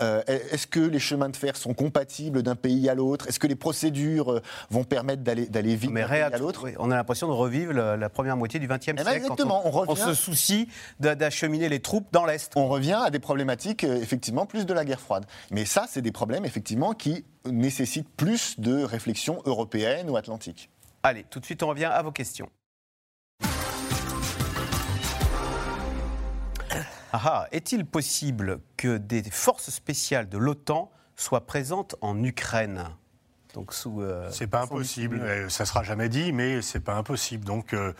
[0.00, 3.28] Euh, est-ce que les chemins de fer sont compatibles d'un pays à l'autre?
[3.28, 6.66] Est-ce que les procédures euh, vont permettre d'aller vite d'un pays à l'autre?
[6.78, 9.16] On a l'impression de revivre la, première moitié du XXe eh ben, siècle.
[9.18, 10.68] exactement, on, revient, on, se soucie
[11.00, 12.52] d'acheminer les troupes dans l'Est.
[12.56, 15.24] On revient à des problématiques, euh, effectivement, plus de la guerre froide.
[15.50, 20.70] Mais ça, c'est des problèmes, effectivement, qui nécessitent plus de réflexion européenne ou atlantique.
[21.02, 22.48] Allez, tout de suite, on revient à vos questions.
[27.12, 32.88] Ah, est-il possible que des forces spéciales de l'OTAN soient présentes en Ukraine?
[33.54, 34.02] Donc sous.
[34.02, 35.20] Euh, c'est pas impossible.
[35.20, 37.44] Euh, ça sera jamais dit, mais c'est pas impossible.
[37.44, 37.92] Donc euh,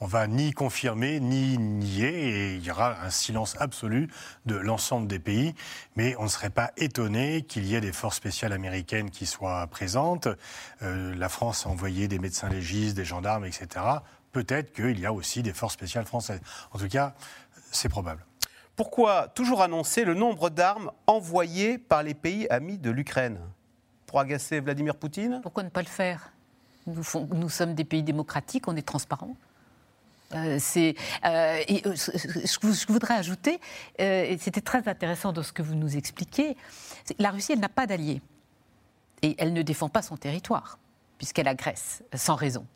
[0.00, 4.08] on va ni confirmer ni nier, et il y aura un silence absolu
[4.46, 5.54] de l'ensemble des pays.
[5.94, 9.66] Mais on ne serait pas étonné qu'il y ait des forces spéciales américaines qui soient
[9.68, 10.28] présentes.
[10.80, 13.84] la France a envoyé des médecins légistes, des gendarmes, etc.
[14.32, 16.40] Peut-être qu'il y a aussi des forces spéciales françaises.
[16.72, 17.14] En tout cas,
[17.70, 18.24] c'est probable.
[18.74, 23.38] Pourquoi toujours annoncer le nombre d'armes envoyées par les pays amis de l'Ukraine?
[24.12, 26.34] Pour agacer Vladimir Poutine Pourquoi ne pas le faire?
[26.86, 29.36] Nous, sommes des pays démocratiques, on est transparents.
[30.34, 33.58] Euh, c'est, euh, et, euh, je, voudrais ajouter,
[33.98, 36.58] c'était très intéressant dans ce que vous nous expliquez,
[37.18, 38.20] la Russie, elle n'a pas d'alliés.
[39.22, 40.78] Et elle ne défend pas son territoire,
[41.16, 42.66] puisqu'elle agresse, sans raison.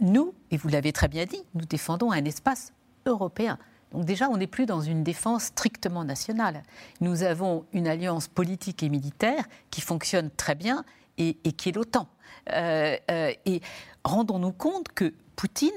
[0.00, 2.74] nous, et vous l'avez très bien dit, nous défendons un espace
[3.06, 3.58] européen.
[3.92, 6.62] Donc déjà, on n'est plus dans une défense strictement nationale.
[7.00, 10.84] Nous avons une alliance politique et militaire qui fonctionne très bien
[11.16, 12.06] et, qui est l'OTAN.
[12.52, 13.60] Euh, euh, et
[14.04, 15.70] rendons-nous compte que Poutine,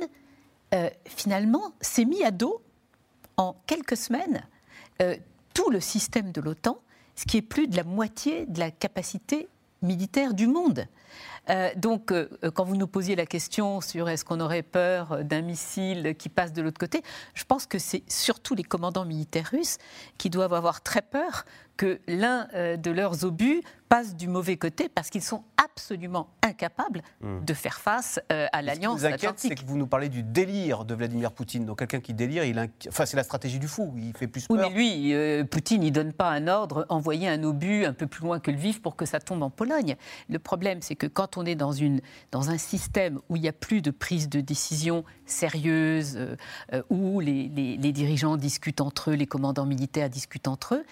[0.74, 2.62] euh, finalement, s'est mis à dos
[3.38, 4.44] en quelques semaines
[5.56, 6.78] tout le système de l'OTAN,
[7.16, 9.50] ce qui est plus de la moitié de la capacité
[9.82, 10.86] militaire du monde.
[11.50, 15.42] Euh, donc, euh, quand vous nous posiez la question sur est-ce qu'on aurait peur d'un
[15.42, 17.02] missile qui passe de l'autre côté,
[17.34, 19.78] je pense que c'est surtout les commandants militaires russes
[20.18, 21.46] qui doivent avoir très peur
[21.78, 27.02] que l'un euh, de leurs obus passe du mauvais côté parce qu'ils sont absolument incapables
[27.22, 27.44] hmm.
[27.44, 29.20] de faire face euh, à l'alliance atlantique.
[29.20, 31.66] Ce qui inquiète, c'est que vous nous parlez du délire de Vladimir Poutine.
[31.66, 34.58] Donc quelqu'un qui délire, il enfin, c'est la stratégie du fou, il fait plus peur.
[34.58, 38.08] Oui, mais lui, euh, Poutine, il donne pas un ordre, envoyer un obus un peu
[38.08, 39.96] plus loin que le vif pour que ça tombe en Pologne.
[40.30, 42.02] Le problème, c'est que quand on est dans, une,
[42.32, 46.20] dans un système où il n'y a plus de prise de décision sérieuse,
[46.90, 50.86] où les, les dirigeants discutent entre eux, les commandants militaires discutent entre eux,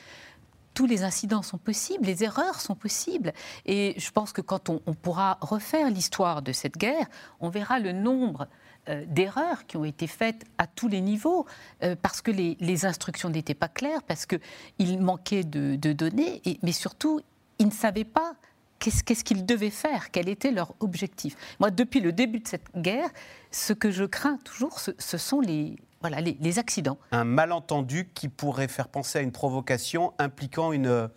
[0.80, 3.34] tous les incidents sont possibles, les erreurs sont possibles.
[3.66, 7.06] Et je pense que quand on, pourra refaire l'histoire de cette guerre,
[7.42, 8.48] on verra le nombre
[8.88, 11.46] euh, d'erreurs qui ont été faites à tous les niveaux,
[11.84, 16.72] euh, parce que les, instructions n'étaient pas claires, parce qu'il manquait de, données, et, mais
[16.72, 17.20] surtout,
[17.58, 18.36] ils ne savaient pas
[18.80, 21.36] qu'est-ce qu'ils devaient faire, quel était leur objectif.
[21.60, 23.10] Moi, depuis le début de cette guerre,
[23.52, 26.98] ce que je crains toujours, ce sont les, voilà, les, accidents.
[27.12, 31.10] Un malentendu qui pourrait faire penser à une provocation impliquant une,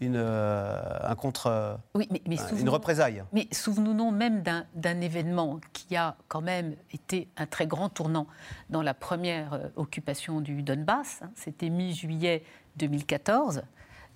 [0.00, 3.24] une, euh, un contre, oui, mais, une représaille.
[3.32, 4.42] Mais souvenons-nous même
[4.74, 8.26] d'un événement qui a quand même été un très grand tournant
[8.70, 11.20] dans la première euh, occupation du Donbass.
[11.22, 11.30] Hein.
[11.34, 12.44] C'était mi-juillet
[12.76, 13.62] 2014,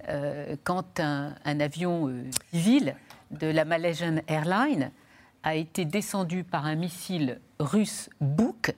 [0.09, 2.13] euh, quand un, un avion
[2.53, 2.95] civil
[3.31, 4.91] de la Malaysian Airlines
[5.43, 8.75] a été descendu par un missile russe Buk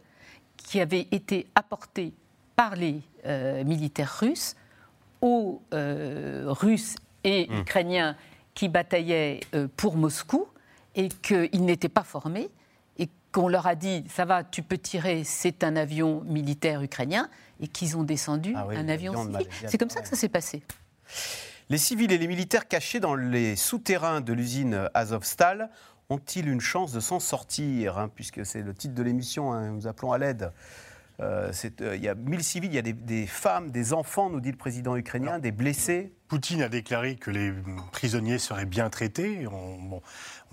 [0.63, 2.13] qui avait été apporté
[2.55, 4.55] par les euh, militaires russes
[5.21, 7.61] aux euh, Russes et mmh.
[7.61, 8.17] Ukrainiens
[8.55, 10.47] qui bataillaient euh, pour Moscou
[10.95, 12.51] et qu'ils n'étaient pas formés
[12.99, 17.29] et qu'on leur a dit ça va, tu peux tirer, c'est un avion militaire ukrainien
[17.61, 19.47] et qu'ils ont descendu ah un avion civil.
[19.67, 20.63] C'est comme ça que ça s'est passé.
[21.69, 25.71] Les civils et les militaires cachés dans les souterrains de l'usine Azovstal
[26.11, 29.87] ont-ils une chance de s'en sortir hein, Puisque c'est le titre de l'émission, hein, nous
[29.87, 30.53] appelons à l'aide.
[31.21, 31.53] Euh,
[31.83, 34.51] euh, il y a 1000 civils, il y a des, femmes, des enfants, nous dit
[34.51, 36.13] le président ukrainien, des blessés.
[36.29, 37.53] Poutine a déclaré que les
[37.91, 39.47] prisonniers seraient bien traités.
[39.49, 40.01] On,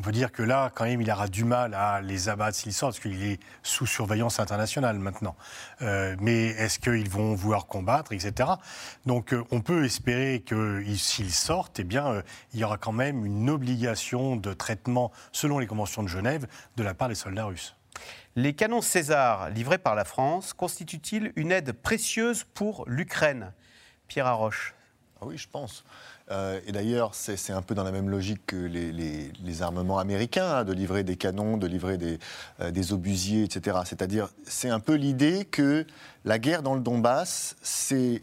[0.01, 2.93] peut dire que là, quand même, il aura du mal à les abattre s'ils sortent,
[2.93, 5.35] parce qu'il est sous surveillance internationale maintenant.
[5.83, 8.49] Euh, mais est-ce qu'ils vont vouloir combattre, etc.
[9.05, 13.49] Donc on peut espérer que s'ils sortent, eh bien, il y aura quand même une
[13.49, 17.76] obligation de traitement, selon les conventions de Genève, de la part des soldats russes.
[18.37, 23.51] Les canons César livrés par la France constituent-ils une aide précieuse pour l'Ukraine?
[24.07, 24.75] Pierre Arroche.
[25.19, 25.83] Ah oui, je pense.
[26.29, 30.63] Euh, et d'ailleurs, c'est un peu dans la même logique que les, armements américains, hein,
[30.65, 32.19] de livrer des canons, de livrer des,
[32.59, 33.79] euh, des obusiers, etc.
[33.85, 35.87] C'est-à-dire, c'est un peu l'idée que
[36.27, 38.21] la guerre dans le Donbass, c'est.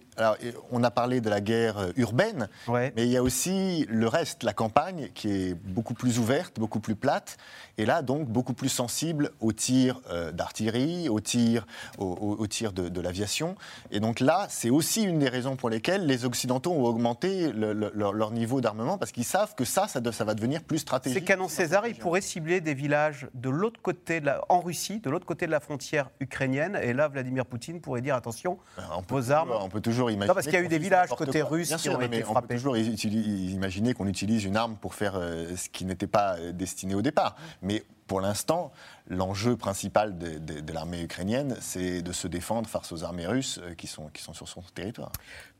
[0.70, 4.44] On a parlé de la guerre euh, urbaine, mais il y a aussi le reste,
[4.44, 7.36] la campagne, qui est beaucoup plus ouverte, beaucoup plus plate,
[7.78, 11.66] et là, donc, beaucoup plus sensible aux tirs euh, d'artillerie, aux tirs,
[11.98, 13.56] aux, tirs de, l'aviation.
[13.90, 18.30] Et donc là, c'est aussi une des raisons pour lesquelles les Occidentaux ont augmenté leur,
[18.30, 21.18] niveau d'armement, parce qu'ils savent que ça, ça, ça, va devenir plus stratégique.
[21.18, 25.00] Ces canons César, ils pourraient cibler des villages de l'autre côté, de la, en Russie,
[25.00, 28.58] de l'autre côté de la frontière ukrainienne, et là, Vladimir Poutine pourrait dire attention,
[28.92, 29.52] on vos armes.
[29.52, 30.28] on peut toujours imaginer.
[30.28, 32.44] Non, parce qu'il y a eu des villages côté russe qui ont été frappés.
[32.44, 36.36] On peut toujours imaginer qu'on utilise une arme pour faire euh, ce qui n'était pas
[36.36, 37.36] euh, destiné au départ.
[37.62, 38.72] Mais pour l'instant,
[39.08, 43.86] l'enjeu principal de, l'armée ukrainienne, c'est de se défendre face aux armées russes euh, qui
[43.86, 45.12] sont, qui sont sur son territoire.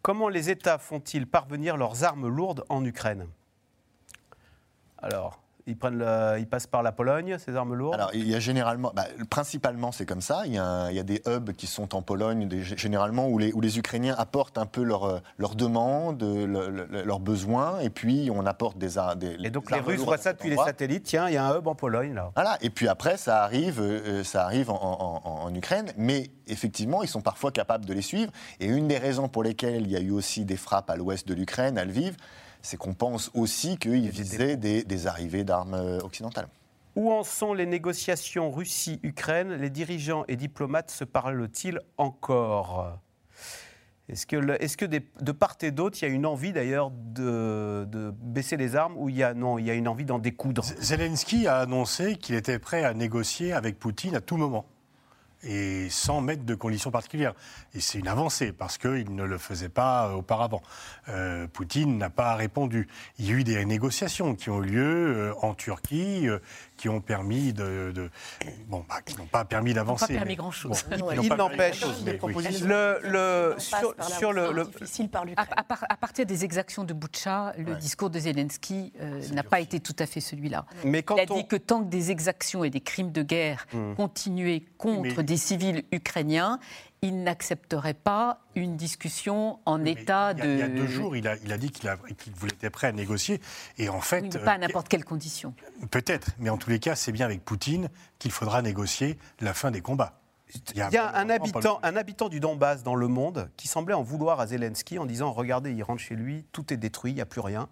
[0.02, 3.26] Comment les États font-ils parvenir leurs armes lourdes en Ukraine?
[4.98, 6.04] Alors, ils, prennent
[6.38, 9.92] ils passent par la Pologne, ces armes lourdes Alors, il y a généralement, bah, principalement,
[9.92, 10.42] c'est comme ça.
[10.46, 13.52] Il y, a il y, a des hubs qui sont en Pologne, généralement, où les,
[13.52, 18.78] où les Ukrainiens apportent un peu leurs leur demandes, leurs besoins, et puis on apporte
[18.78, 21.04] des, des Et donc les Russes voient ça depuis les satellites.
[21.04, 22.30] Tiens, il y a un hub en Pologne, là.
[22.34, 27.08] Voilà, et puis après, ça arrive, euh, ça arrive en, en, Ukraine, mais effectivement, ils
[27.08, 28.32] sont parfois capables de les suivre.
[28.60, 31.26] Et une des raisons pour lesquelles il y a eu aussi des frappes à l'ouest
[31.28, 32.16] de l'Ukraine, à Lviv,
[32.64, 36.48] c'est qu'on pense aussi qu'ils visaient des, des arrivées d'armes euh, occidentales.
[36.96, 39.54] Où en sont les négociations Russie-Ukraine?
[39.54, 42.98] Les dirigeants et diplomates se parlent-ils encore?
[44.08, 47.86] Est-ce que, est que de part et d'autre, il y a une envie d'ailleurs de,
[47.90, 50.18] de, baisser les armes ou il y a, non, il y a une envie d'en
[50.18, 50.62] découdre?
[50.62, 54.66] Zelensky a annoncé qu'il était prêt à négocier avec Poutine à tout moment
[55.44, 57.34] et sans mettre de conditions particulières.
[57.74, 60.62] Et c'est une avancée parce qu'il ne le faisait pas euh, auparavant.
[61.08, 62.88] Euh, Poutine n'a pas répondu.
[63.18, 66.28] Il y a eu des négociations qui ont eu lieu euh, en Turquie,
[66.76, 68.10] qui ont permis de,
[68.66, 70.06] bon, bah, qui n'ont pas permis d'avancer.
[70.06, 70.84] Pas permis grand chose.
[71.22, 71.84] il n'empêche.
[72.62, 77.74] Le, le, sur, sur le, difficile par à, à, partir des exactions de Boucha, le
[77.76, 78.92] discours de Zelensky
[79.32, 80.66] n'a pas été tout à fait celui-là.
[80.84, 83.94] il a dit que tant que des exactions et des crimes de guerre hmm.
[83.94, 86.58] continuaient contre des civils ukrainiens,
[87.04, 90.42] il n'accepterait pas une discussion en état de.
[90.42, 91.90] Il y a deux jours, il a, il a dit qu'il
[92.34, 93.42] voulait être prêt à négocier.
[93.76, 94.42] Et en fait.
[94.42, 95.54] pas à n'importe quelle condition.
[95.90, 99.70] Peut-être, mais en tous les cas, c'est bien avec Poutine qu'il faudra négocier la fin
[99.70, 100.18] des combats.
[100.72, 104.02] Il y a, un, habitant, un habitant du Donbass dans le monde qui semblait en
[104.02, 107.20] vouloir à Zelensky en disant Regardez, il rentre chez lui, tout est détruit, il n'y
[107.20, 107.68] a plus rien.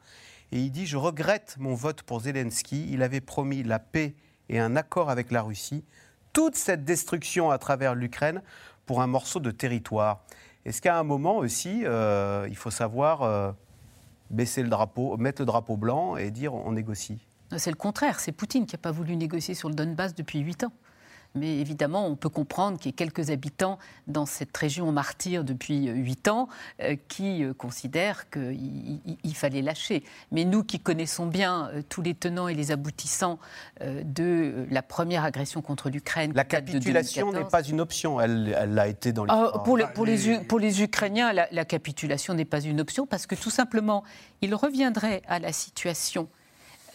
[0.50, 2.86] Et il dit Je regrette mon vote pour Zelensky.
[2.90, 4.14] Il avait promis la paix
[4.50, 5.84] et un accord avec la Russie.
[6.34, 8.42] Toute cette destruction à travers l'Ukraine
[8.86, 10.24] pour un morceau de territoire.
[10.64, 13.52] Est-ce qu'à un moment aussi, euh, il faut savoir euh,
[14.30, 17.26] baisser le drapeau, mettre le drapeau blanc et dire on négocie?
[17.56, 18.20] C'est le contraire.
[18.20, 20.72] C'est Poutine qui n'a pas voulu négocier sur le Donbass depuis huit ans.
[21.34, 25.88] Mais évidemment, on peut comprendre qu'il y ait quelques habitants dans cette région martyre depuis
[25.88, 26.48] euh, huit ans
[26.80, 30.04] euh, qui euh, considèrent qu'il fallait lâcher.
[30.30, 33.38] Mais nous qui connaissons bien tous les tenants et les aboutissants
[33.80, 36.32] de la première agression contre l'Ukraine.
[36.34, 39.62] La capitulation n'est pas une option, elle l'a été dans ah, l'histoire.
[39.62, 43.26] pour, les, pour, les, pour, les, Ukrainiens, la, la capitulation n'est pas une option parce
[43.26, 44.04] que tout simplement,
[44.40, 46.28] ils reviendraient à la situation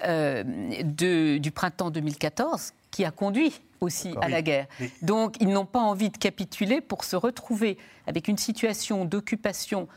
[0.03, 4.65] de, du printemps 2014 qui a conduit aussi à la guerre.
[5.03, 7.77] Donc ils n'ont pas envie de capituler pour se retrouver
[8.07, 9.87] avec une situation d'occupation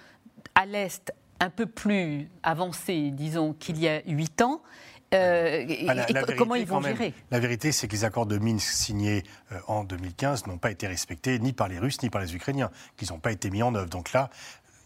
[0.54, 4.60] à l'Est un peu plus avancée, disons, qu'il y a huit ans.
[5.14, 5.94] Euh, ah,
[6.36, 7.14] comment ils vont gérer?
[7.30, 10.86] La vérité, c'est que les accords de Minsk signés euh, en 2015 n'ont pas été
[10.86, 13.74] respectés ni par les Russes ni par les Ukrainiens, qu'ils n'ont pas été mis en
[13.74, 13.88] œuvre.
[13.88, 14.28] Donc là,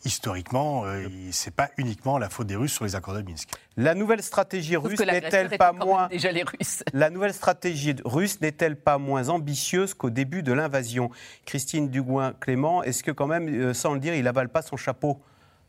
[0.04, 3.48] historiquement, euh, ce n'est pas uniquement la faute des Russes sur les accords de Minsk.
[3.76, 8.76] La nouvelle stratégie russe n'est-elle pas moins déjà les Russes La nouvelle stratégie russe n'est-elle
[8.76, 11.10] pas moins ambitieuse qu'au début de l'invasion?
[11.44, 15.20] Christine Dugouin-Clément, est-ce que quand même, euh, sans le dire, il avale pas son chapeau,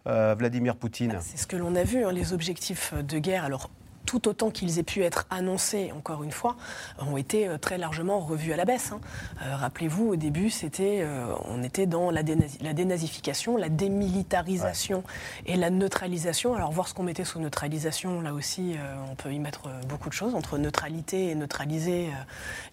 [0.08, 1.18] euh, Vladimir Poutine?
[1.22, 3.46] C'est ce que l'on a vu, hein, les objectifs de guerre.
[3.46, 3.70] Alors
[4.06, 6.56] tout autant qu'ils aient pu être annoncés, encore une fois,
[7.00, 8.92] ont été très largement revus à la baisse.
[8.92, 9.00] Hein.
[9.42, 11.06] Rappelez-vous, au début, c'était,
[11.46, 12.22] on était dans la,
[12.62, 15.04] la, dénazification, la démilitarisation
[15.46, 16.56] et la neutralisation.
[16.56, 18.76] Alors voir ce qu'on mettait sous neutralisation, là aussi,
[19.12, 20.36] on peut y mettre beaucoup de choses.
[20.36, 22.10] Entre neutralité et neutraliser,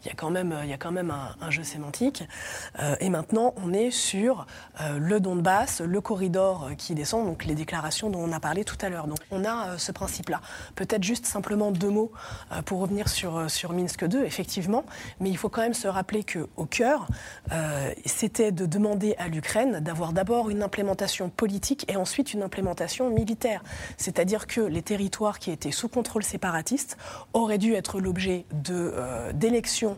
[0.05, 2.25] il y a quand même, y a quand même un, un jeu sémantique.
[3.01, 4.47] et maintenant, on est sur
[4.99, 8.89] le Donbass, le corridor qui descend, donc les déclarations dont on a parlé tout à
[8.89, 9.07] l'heure.
[9.07, 10.41] Donc on a euh, ce principe-là.
[10.75, 12.13] Peut-être juste simplement deux mots
[12.53, 14.85] euh, pour revenir sur, euh, sur Minsk 2, effectivement,
[15.21, 17.07] mais il faut quand même se rappeler qu'au cœur,
[18.07, 23.63] c'était de demander à l'Ukraine d'avoir d'abord une implémentation politique et ensuite une implémentation militaire.
[23.97, 26.97] C'est-à-dire que les territoires qui étaient sous contrôle séparatiste
[27.33, 28.47] auraient dû être l'objet
[29.35, 29.97] d'élections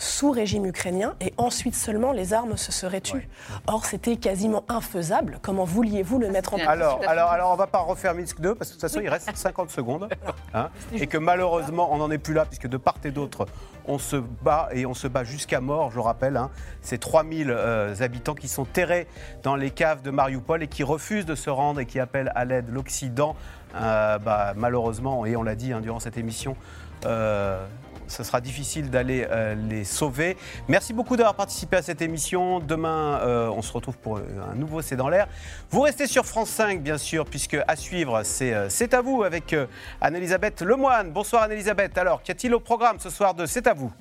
[0.00, 3.28] sous régime ukrainien et ensuite seulement les armes se seraient tues.
[3.66, 5.38] Or, c'était quasiment infaisable.
[5.42, 6.68] Comment vouliez-vous le mettre en place?
[6.68, 9.00] Alors, alors, alors, on ne va pas refaire Minsk 2 parce que de toute façon,
[9.02, 10.08] il reste 50 secondes.
[10.52, 13.46] Hein, et que malheureusement, on n'en est plus là puisque de part et d'autre,
[13.86, 16.36] on se bat et on se bat jusqu'à mort, je rappelle.
[16.36, 16.50] Hein,
[16.82, 19.06] ces 3000 euh, habitants qui sont terrés
[19.44, 22.44] dans les caves de Mariupol et qui refusent de se rendre et qui appellent à
[22.44, 23.36] l'aide l'Occident.
[23.76, 26.56] Euh, bah, malheureusement, et on l'a dit hein, durant cette émission,
[27.06, 27.64] euh,
[28.10, 30.36] ce sera difficile d'aller euh, les sauver.
[30.68, 32.60] Merci beaucoup d'avoir participé à cette émission.
[32.60, 35.28] Demain, euh, on se retrouve pour un nouveau C'est dans l'air.
[35.70, 39.22] Vous restez sur France 5, bien sûr, puisque à suivre, c'est euh, C'est à vous
[39.22, 39.54] avec
[40.00, 41.10] Anne-Elisabeth Lemoine.
[41.10, 41.96] Bonsoir Anne-Elisabeth.
[41.98, 43.92] Alors, qu'y a-t-il au programme ce soir de C'est à vous?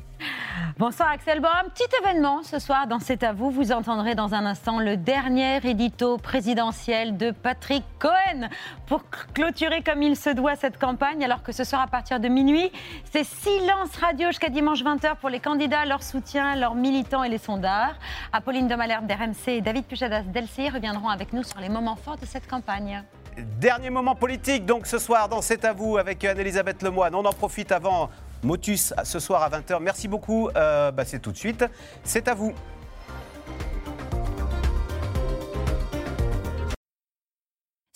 [0.77, 1.69] Bonsoir Axel Baum.
[1.73, 3.51] Petit événement ce soir dans C'est à vous.
[3.51, 8.49] Vous entendrez dans un instant le dernier édito présidentiel de Patrick Cohen
[8.85, 9.03] pour
[9.33, 11.23] clôturer comme il se doit cette campagne.
[11.23, 12.71] Alors que ce soir à partir de minuit,
[13.11, 17.37] c'est silence radio jusqu'à dimanche 20h pour les candidats, leur soutien, leurs militants et les
[17.37, 17.95] sondages.
[18.31, 22.17] Apolline de Malherbe d'RMC et David Pujadas d'LCI reviendront avec nous sur les moments forts
[22.17, 23.03] de cette campagne.
[23.59, 27.15] Dernier moment politique donc ce soir dans C'est à vous avec Anne-Elisabeth Lemoine.
[27.15, 28.09] On en profite avant
[28.43, 29.79] Motus ce soir à 20h.
[29.81, 30.49] Merci beaucoup.
[30.55, 31.65] Euh, bah, c'est tout de suite.
[32.03, 32.53] C'est à vous.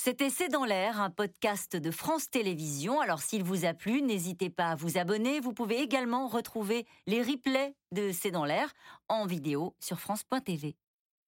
[0.05, 2.99] C'était C'est dans l'air, un podcast de France Télévisions.
[2.99, 5.39] Alors s'il vous a plu, n'hésitez pas à vous abonner.
[5.39, 8.73] Vous pouvez également retrouver les replays de C'est dans l'air
[9.07, 10.75] en vidéo sur France.tv.